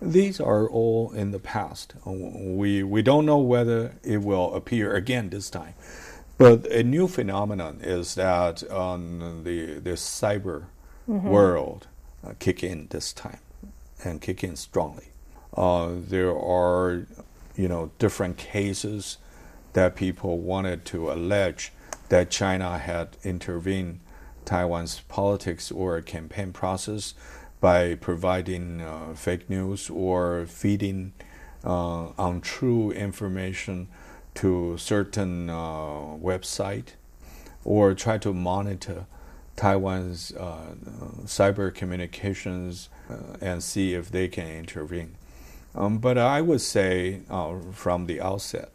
[0.00, 1.94] These are all in the past.
[2.04, 5.74] We, we don't know whether it will appear again this time.
[6.36, 10.64] But a new phenomenon is that um, the, the cyber
[11.08, 11.28] mm-hmm.
[11.28, 11.86] world
[12.26, 13.38] uh, kick in this time
[14.04, 15.12] and kick in strongly.
[15.56, 17.06] Uh, there are,
[17.56, 19.18] you know, different cases
[19.74, 21.72] that people wanted to allege
[22.08, 24.00] that China had intervened
[24.44, 27.14] Taiwan's politics or campaign process
[27.64, 31.14] by providing uh, fake news or feeding
[31.64, 33.88] uh, untrue information
[34.34, 35.54] to certain uh,
[36.20, 36.88] website
[37.64, 39.06] or try to monitor
[39.56, 40.74] Taiwan's uh,
[41.24, 45.14] cyber communications uh, and see if they can intervene.
[45.74, 48.72] Um, but I would say uh, from the outset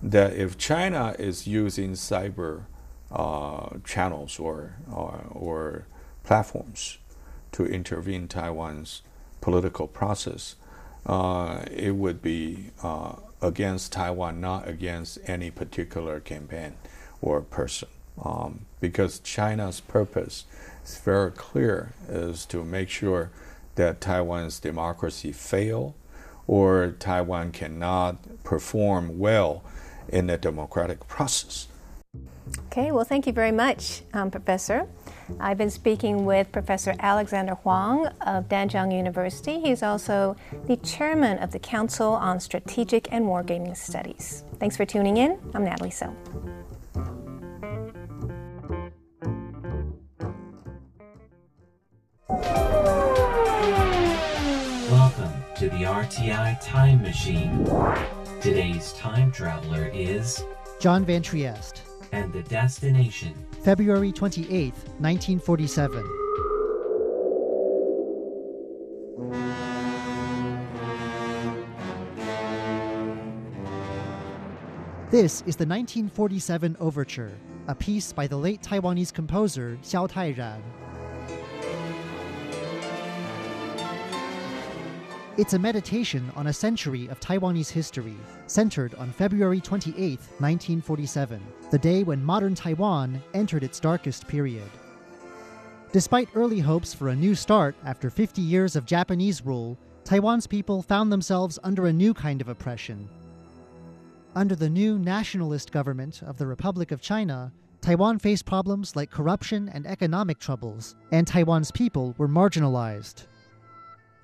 [0.00, 2.66] that if China is using cyber
[3.84, 5.86] channels or, or, or
[6.22, 6.98] platforms
[7.54, 9.02] to intervene Taiwan's
[9.40, 10.56] political process,
[11.06, 16.74] uh, it would be uh, against Taiwan, not against any particular campaign
[17.22, 17.88] or person.
[18.22, 20.44] Um, because China's purpose
[20.84, 23.30] is very clear, is to make sure
[23.74, 25.94] that Taiwan's democracy fail
[26.46, 29.62] or Taiwan cannot perform well
[30.08, 31.66] in the democratic process.
[32.66, 34.86] Okay, well, thank you very much, um, Professor.
[35.40, 39.60] I've been speaking with Professor Alexander Huang of Danjiang University.
[39.60, 44.44] He's also the chairman of the Council on Strategic and Wargaming Studies.
[44.58, 45.38] Thanks for tuning in.
[45.54, 46.14] I'm Natalie Tso.
[54.90, 57.64] Welcome to the RTI Time Machine.
[58.40, 60.44] Today's time traveler is
[60.80, 63.34] John Van Trieste, and the destination
[63.64, 66.04] February 28, 1947.
[75.10, 77.32] This is the 1947 Overture,
[77.66, 80.60] a piece by the late Taiwanese composer Xiao Tairan.
[85.36, 88.14] It's a meditation on a century of Taiwanese history,
[88.46, 94.70] centered on February 28, 1947, the day when modern Taiwan entered its darkest period.
[95.90, 100.82] Despite early hopes for a new start after 50 years of Japanese rule, Taiwan's people
[100.82, 103.08] found themselves under a new kind of oppression.
[104.36, 109.68] Under the new nationalist government of the Republic of China, Taiwan faced problems like corruption
[109.70, 113.24] and economic troubles, and Taiwan's people were marginalized.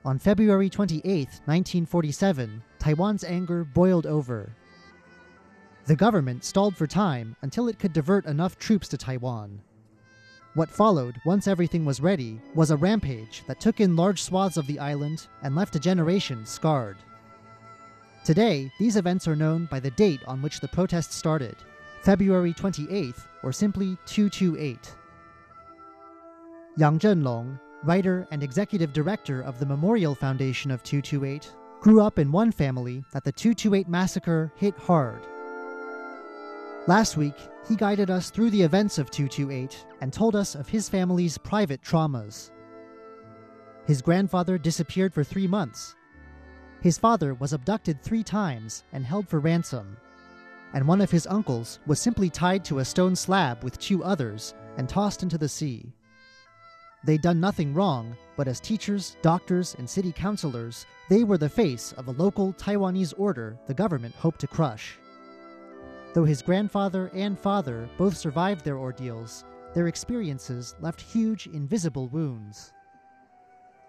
[0.03, 4.51] On February 28, 1947, Taiwan's anger boiled over.
[5.85, 9.61] The government stalled for time until it could divert enough troops to Taiwan.
[10.55, 14.67] What followed, once everything was ready, was a rampage that took in large swaths of
[14.67, 16.97] the island and left a generation scarred.
[18.25, 21.57] Today, these events are known by the date on which the protests started
[22.01, 24.95] February 28th, or simply 228.
[26.79, 32.31] Yang Zhenlong, writer and executive director of the Memorial Foundation of 228, grew up in
[32.31, 35.27] one family that the 228 massacre hit hard.
[36.87, 37.37] Last week,
[37.69, 41.83] he guided us through the events of 228 and told us of his family's private
[41.83, 42.51] traumas.
[43.87, 45.95] His grandfather disappeared for three months.
[46.81, 49.97] His father was abducted three times and held for ransom.
[50.73, 54.55] And one of his uncles was simply tied to a stone slab with two others
[54.77, 55.93] and tossed into the sea.
[57.05, 61.93] They'd done nothing wrong, but as teachers, doctors, and city councilors, they were the face
[61.93, 64.99] of a local Taiwanese order the government hoped to crush.
[66.13, 69.45] Though his grandfather and father both survived their ordeals,
[69.75, 72.73] their experiences left huge, invisible wounds.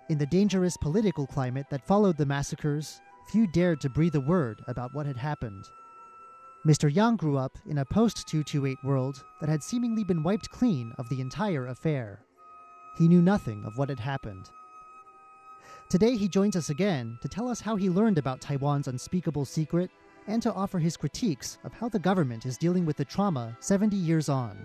[0.10, 3.02] In the dangerous political climate that followed the massacres,
[3.32, 5.66] few dared to breathe a word about what had happened.
[6.66, 6.94] Mr.
[6.94, 11.10] Yang grew up in a post 228 world that had seemingly been wiped clean of
[11.10, 12.20] the entire affair.
[12.97, 14.51] He knew nothing of what had happened.
[15.89, 19.91] Today, he joins us again to tell us how he learned about Taiwan's unspeakable secret
[20.27, 23.97] and to offer his critiques of how the government is dealing with the trauma 70
[23.97, 24.57] years on.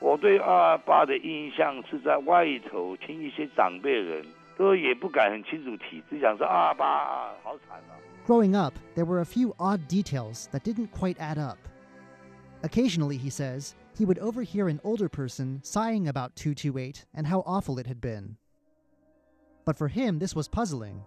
[0.00, 4.26] 我对二二八的印象是在外头听一些长辈人
[4.58, 7.96] 都也不敢很清楚提，只讲说二二八好惨啊。
[8.26, 11.58] Growing up, there were a few odd details that didn't quite add up.
[12.62, 17.78] Occasionally, he says, he would overhear an older person sighing about 228 and how awful
[17.78, 18.36] it had been.
[19.64, 21.02] But for him, this was puzzling.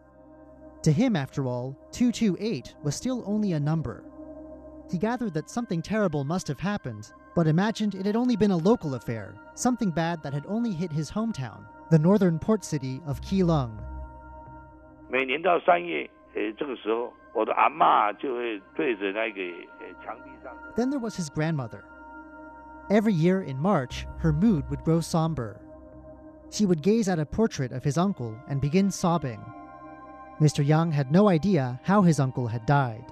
[0.83, 4.03] To him, after all, 228 was still only a number.
[4.91, 8.57] He gathered that something terrible must have happened, but imagined it had only been a
[8.57, 13.19] local affair, something bad that had only hit his hometown, the northern port city of
[13.21, 13.71] Keelung.
[15.09, 19.41] 每年到三月，呃，这个时候，我的阿嬷就会对着那个
[19.81, 20.53] 呃墙壁上。
[20.75, 21.83] Then there was his grandmother.
[22.89, 25.59] Every year in March, her mood would grow somber.
[26.51, 29.43] She would gaze at a portrait of his uncle and begin sobbing.
[30.39, 30.65] Mr.
[30.65, 33.05] Young had no idea how his uncle had died.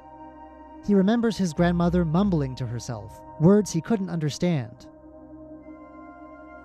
[0.85, 4.87] He remembers his grandmother mumbling to herself, words he couldn't understand.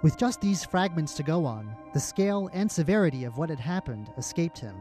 [0.03, 4.11] With just these fragments to go on, the scale and severity of what had happened
[4.17, 4.77] escaped him.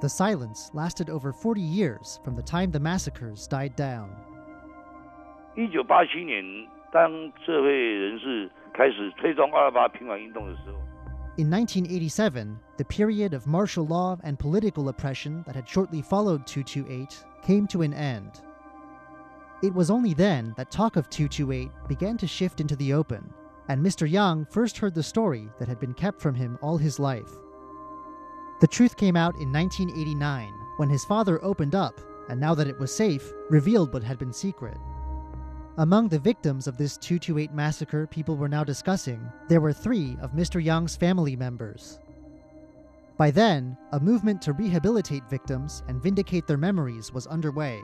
[0.00, 4.10] The silence lasted over 40 years from the time the massacres died down.
[5.56, 6.44] 一九八七年，
[6.92, 7.10] 当
[7.44, 10.78] 社会人士开始推动二二八平反运动的时候，
[11.36, 17.24] In 1987, the period of martial law and political oppression that had shortly followed 228
[17.42, 18.40] came to an end.
[19.62, 23.22] It was only then that talk of 228 began to shift into the open,
[23.68, 24.10] and Mr.
[24.10, 27.30] Yang first heard the story that had been kept from him all his life.
[28.60, 32.78] The truth came out in 1989 when his father opened up, and now that it
[32.80, 34.76] was safe, revealed what had been secret.
[35.78, 40.32] Among the victims of this 228 massacre people were now discussing, there were three of
[40.32, 40.62] Mr.
[40.62, 42.00] Young's family members.
[43.16, 47.80] By then, a movement to rehabilitate victims and vindicate their memories was underway.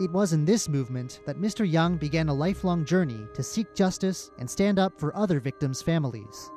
[0.00, 1.68] It was in this movement that Mr.
[1.68, 6.50] Young began a lifelong journey to seek justice and stand up for other victims' families.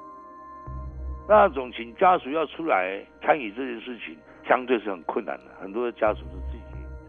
[1.27, 4.15] 那种请家属要出来参与这件事情，
[4.47, 6.63] 相对是很困难的，很多的家属是自己。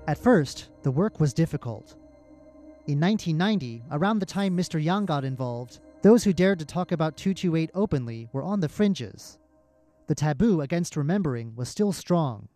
[0.07, 1.95] At first, the work was difficult.
[2.88, 4.82] In 1990, around the time Mr.
[4.82, 9.40] Yang got involved, Those who dared to talk about 228 openly were on the fringes.
[10.08, 12.48] The taboo against remembering was still strong.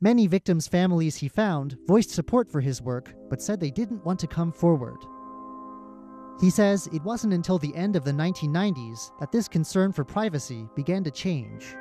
[0.00, 4.18] Many victims' families he found voiced support for his work, but said they didn't want
[4.20, 4.98] to come forward.
[6.38, 10.68] He says it wasn't until the end of the 1990s that this concern for privacy
[10.74, 11.74] began to change.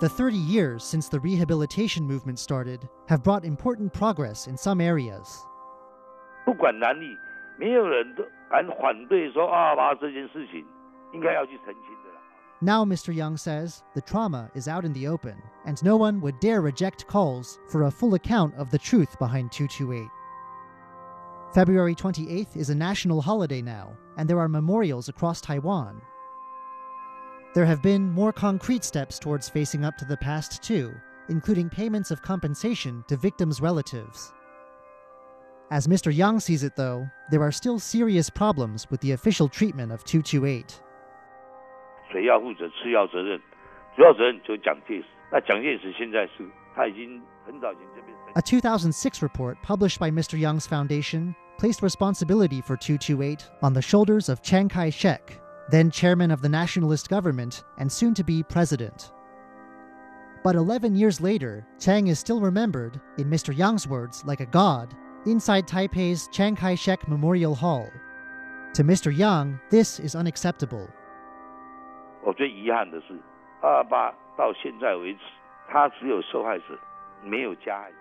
[0.00, 5.46] The 30 years since the rehabilitation movement started have brought important progress in some areas.
[6.44, 7.16] 不管男女，
[7.58, 10.64] 没有人都敢反对说啊，把这件事情
[11.12, 12.20] 应该要去澄清的啦。
[12.60, 13.12] Now, Mr.
[13.12, 17.06] Young says, the trauma is out in the open, and no one would dare reject
[17.06, 20.08] calls for a full account of the truth behind 228.
[21.52, 26.00] February 28th is a national holiday now, and there are memorials across Taiwan.
[27.54, 30.92] There have been more concrete steps towards facing up to the past, too,
[31.28, 34.32] including payments of compensation to victims' relatives.
[35.70, 36.14] As Mr.
[36.14, 40.80] Yang sees it, though, there are still serious problems with the official treatment of 228.
[42.12, 43.40] 谁要负责次要责任？
[43.96, 45.04] 主要责任就是蒋介石。
[45.32, 48.14] 那蒋介石现在是他已经很早以前这边。
[48.34, 50.36] A 2006 report published by Mr.
[50.36, 55.40] Young's foundation placed responsibility for 228 on the shoulders of Chiang Kai shek,
[55.70, 59.12] then chairman of the nationalist government and soon to be president.
[60.42, 63.56] But 11 years later, Chiang is still remembered, in Mr.
[63.56, 64.94] Young's words, like a god,
[65.24, 67.88] inside Taipei's Chiang Kai shek Memorial Hall.
[68.74, 69.16] To Mr.
[69.16, 70.86] Young, this is unacceptable.
[72.22, 73.18] 我最遗憾的是，
[73.62, 75.20] 二二八到现在为止，
[75.68, 76.78] 他只有受害者，
[77.22, 77.96] 没有加害者。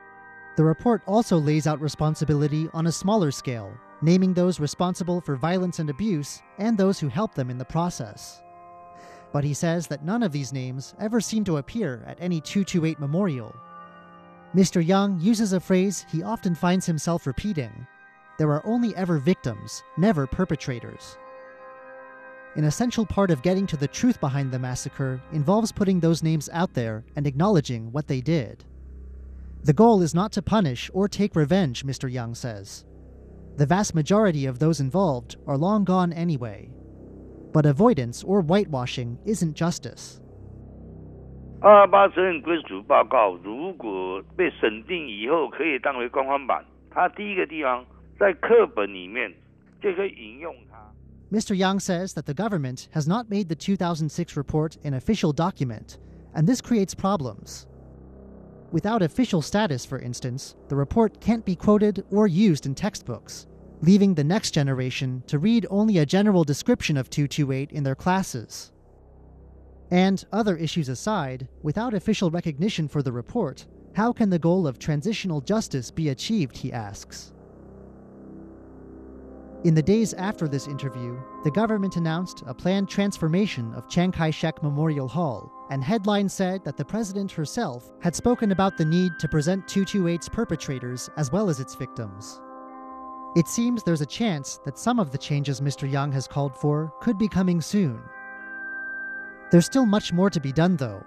[0.56, 3.72] The report also lays out responsibility on a smaller scale,
[4.03, 8.43] naming those responsible for violence and abuse and those who helped them in the process.
[9.33, 12.99] But he says that none of these names ever seem to appear at any 228
[12.99, 13.55] memorial.
[14.55, 14.85] Mr.
[14.85, 17.87] Young uses a phrase he often finds himself repeating
[18.39, 21.19] there are only ever victims, never perpetrators.
[22.55, 26.49] An essential part of getting to the truth behind the massacre involves putting those names
[26.53, 28.65] out there and acknowledging what they did.
[29.65, 32.11] The goal is not to punish or take revenge, Mr.
[32.11, 32.85] Young says.
[33.58, 36.70] The vast majority of those involved are long gone anyway.
[37.54, 40.20] But avoidance or whitewashing isn't justice.
[41.62, 47.86] 二二八责任归属报告如果被审定以后可以当为官方版，它第一个地方
[48.20, 49.32] 在课本里面
[49.82, 50.78] 就可以引用它。
[51.32, 51.56] Mr.
[51.56, 55.98] Yang says that the government has not made the 2006 report an official document,
[56.36, 57.66] and this creates problems.
[58.72, 63.47] Without official status, for instance, the report can't be quoted or used in textbooks,
[63.81, 68.73] leaving the next generation to read only a general description of 228 in their classes.
[69.91, 74.79] And other issues aside, without official recognition for the report, how can the goal of
[74.79, 77.33] transitional justice be achieved, he asks.
[79.65, 84.31] In the days after this interview, the government announced a planned transformation of Chiang Kai
[84.31, 89.13] shek Memorial Hall, and headlines said that the president herself had spoken about the need
[89.19, 92.41] to present 228's perpetrators as well as its victims.
[93.36, 95.92] It seems there's a chance that some of the changes Mr.
[95.92, 98.00] Young has called for could be coming soon.
[99.52, 101.04] There's still much more to be done, though.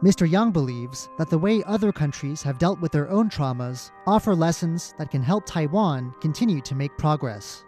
[0.00, 0.30] Mr.
[0.30, 4.94] Young believes that the way other countries have dealt with their own traumas offer lessons
[4.96, 7.64] that can help Taiwan continue to make progress.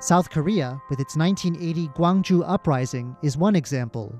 [0.00, 4.12] South Korea, with its 1980 Gwangju uprising, is one example.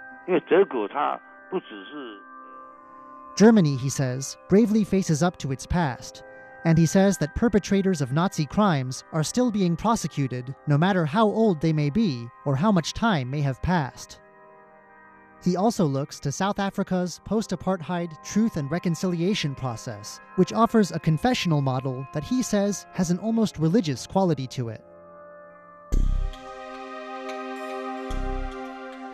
[3.36, 6.22] Germany, he says, bravely faces up to its past,
[6.64, 11.26] and he says that perpetrators of Nazi crimes are still being prosecuted no matter how
[11.26, 14.20] old they may be or how much time may have passed.
[15.42, 20.98] He also looks to South Africa's post apartheid truth and reconciliation process, which offers a
[20.98, 24.82] confessional model that he says has an almost religious quality to it.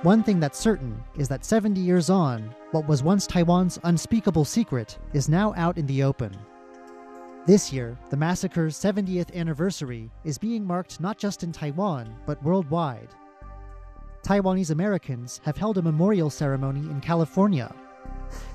[0.02, 4.98] One thing that's certain is that 70 years on, what was once Taiwan's unspeakable secret
[5.12, 6.34] is now out in the open.
[7.44, 13.10] This year, the massacre's 70th anniversary is being marked not just in Taiwan, but worldwide.
[14.22, 17.70] Taiwanese Americans have held a memorial ceremony in California.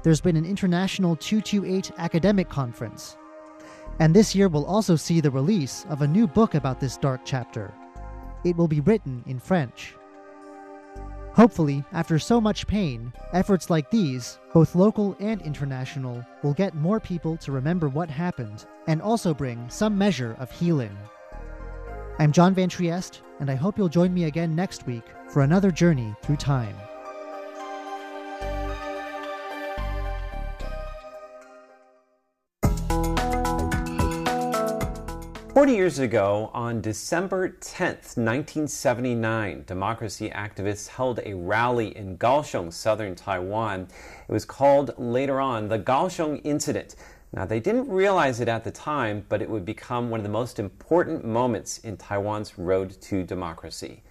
[0.01, 3.17] There's been an international 228 academic conference.
[3.99, 7.21] And this year will also see the release of a new book about this dark
[7.23, 7.71] chapter.
[8.43, 9.93] It will be written in French.
[11.35, 16.97] Hopefully, after so much pain, efforts like these, both local and international, will get more
[16.97, 20.97] people to remember what happened and also bring some measure of healing.
[22.19, 25.71] I'm John Van Trieste, and I hope you'll join me again next week for another
[25.71, 26.75] journey through time.
[35.55, 43.15] 40 years ago, on December 10th, 1979, democracy activists held a rally in Kaohsiung, southern
[43.15, 43.87] Taiwan.
[44.27, 46.97] It was called later on the Kaohsiung Incident.
[47.31, 50.29] Now, they didn't realize it at the time, but it would become one of the
[50.29, 54.03] most important moments in Taiwan's road to democracy.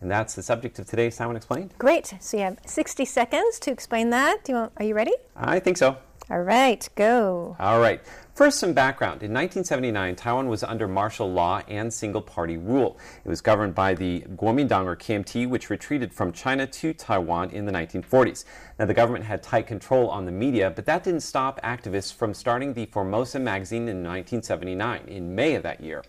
[0.00, 1.74] And that's the subject of today's Taiwan Explained.
[1.78, 2.14] Great.
[2.20, 4.44] So you have 60 seconds to explain that.
[4.44, 5.14] Do you want, are you ready?
[5.34, 5.96] I think so.
[6.30, 7.56] All right, go.
[7.58, 8.00] All right.
[8.34, 9.22] First, some background.
[9.22, 12.96] In 1979, Taiwan was under martial law and single party rule.
[13.26, 17.66] It was governed by the Kuomintang or KMT, which retreated from China to Taiwan in
[17.66, 18.46] the 1940s.
[18.78, 22.32] Now, the government had tight control on the media, but that didn't stop activists from
[22.32, 26.02] starting the Formosa magazine in 1979, in May of that year.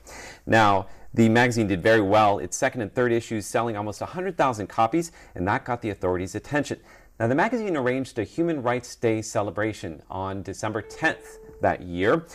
[0.45, 5.11] Now, the magazine did very well, its second and third issues selling almost 100,000 copies,
[5.35, 6.79] and that got the authorities' attention.
[7.19, 12.25] Now, the magazine arranged a Human Rights Day celebration on December 10th that year.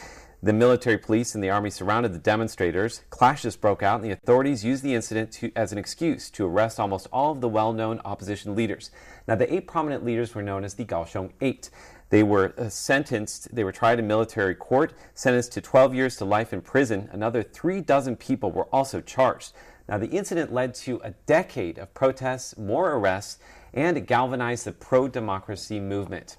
[0.40, 3.02] The military police and the army surrounded the demonstrators.
[3.10, 6.78] Clashes broke out, and the authorities used the incident to, as an excuse to arrest
[6.78, 8.92] almost all of the well known opposition leaders.
[9.26, 11.70] Now, the eight prominent leaders were known as the Kaohsiung Eight.
[12.10, 16.24] They were uh, sentenced, they were tried in military court, sentenced to 12 years to
[16.24, 17.08] life in prison.
[17.12, 19.52] Another three dozen people were also charged.
[19.88, 23.38] Now, the incident led to a decade of protests, more arrests,
[23.74, 26.36] and it galvanized the pro democracy movement.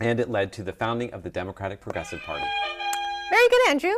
[0.00, 2.44] And it led to the founding of the Democratic Progressive Party.
[3.30, 3.94] Very good, Andrew.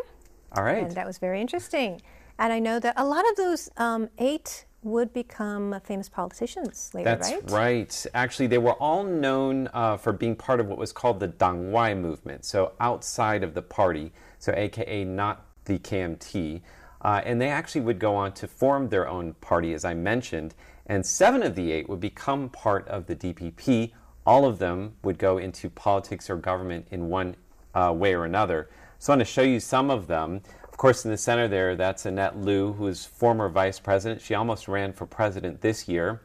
[0.57, 0.85] All right.
[0.85, 2.01] And that was very interesting.
[2.39, 7.05] And I know that a lot of those um, eight would become famous politicians later,
[7.05, 7.51] That's right?
[7.51, 8.07] right.
[8.15, 11.99] Actually, they were all known uh, for being part of what was called the Dangwai
[11.99, 16.63] movement, so outside of the party, so AKA not the KMT.
[17.03, 20.55] Uh, and they actually would go on to form their own party, as I mentioned.
[20.87, 23.93] And seven of the eight would become part of the DPP.
[24.29, 27.35] All of them would go into politics or government in one
[27.75, 28.69] uh, way or another.
[28.99, 30.43] So I want to show you some of them.
[30.71, 34.21] Of course, in the center there, that's Annette Lu, who is former vice president.
[34.21, 36.21] She almost ran for president this year.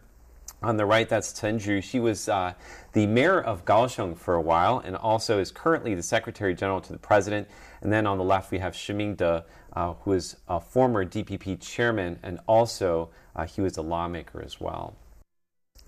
[0.61, 1.79] On the right, that's Chen Chu.
[1.79, 2.55] She was uh,
[2.91, 6.91] the mayor of Kaohsiung for a while and also is currently the secretary general to
[6.91, 7.47] the president.
[7.79, 11.61] And then on the left, we have Shih Ming-teh, uh, who is a former DPP
[11.61, 14.97] chairman and also uh, he was a lawmaker as well.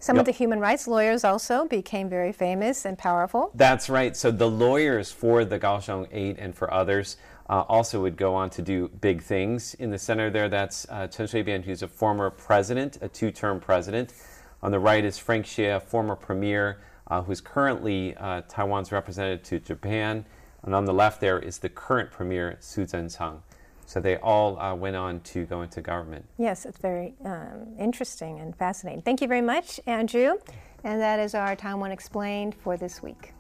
[0.06, 0.22] Some Yep.
[0.22, 3.50] of the human rights lawyers also became very famous and powerful.
[3.56, 4.16] That's right.
[4.16, 7.18] So the lawyers for the Kaohsiung 8 and for others
[7.50, 9.74] uh, also would go on to do big things.
[9.74, 14.14] In the center there, that's uh, Chen Shui-bian, who's a former president, a two-term president.
[14.62, 16.78] On the right is Frank Hsieh, a former premier,
[17.08, 20.24] uh, who's currently uh, Taiwan's representative to Japan.
[20.62, 23.42] And on the left there is the current premier, Su Tseng-chang.
[23.86, 26.26] So they all uh, went on to go into government.
[26.38, 29.02] Yes, it's very um, interesting and fascinating.
[29.04, 30.38] Thank you very much, Andrew.
[30.84, 33.34] And that is our Taiwan Explained for this week.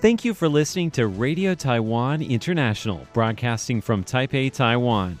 [0.00, 5.20] Thank you for listening to Radio Taiwan International, broadcasting from Taipei, Taiwan.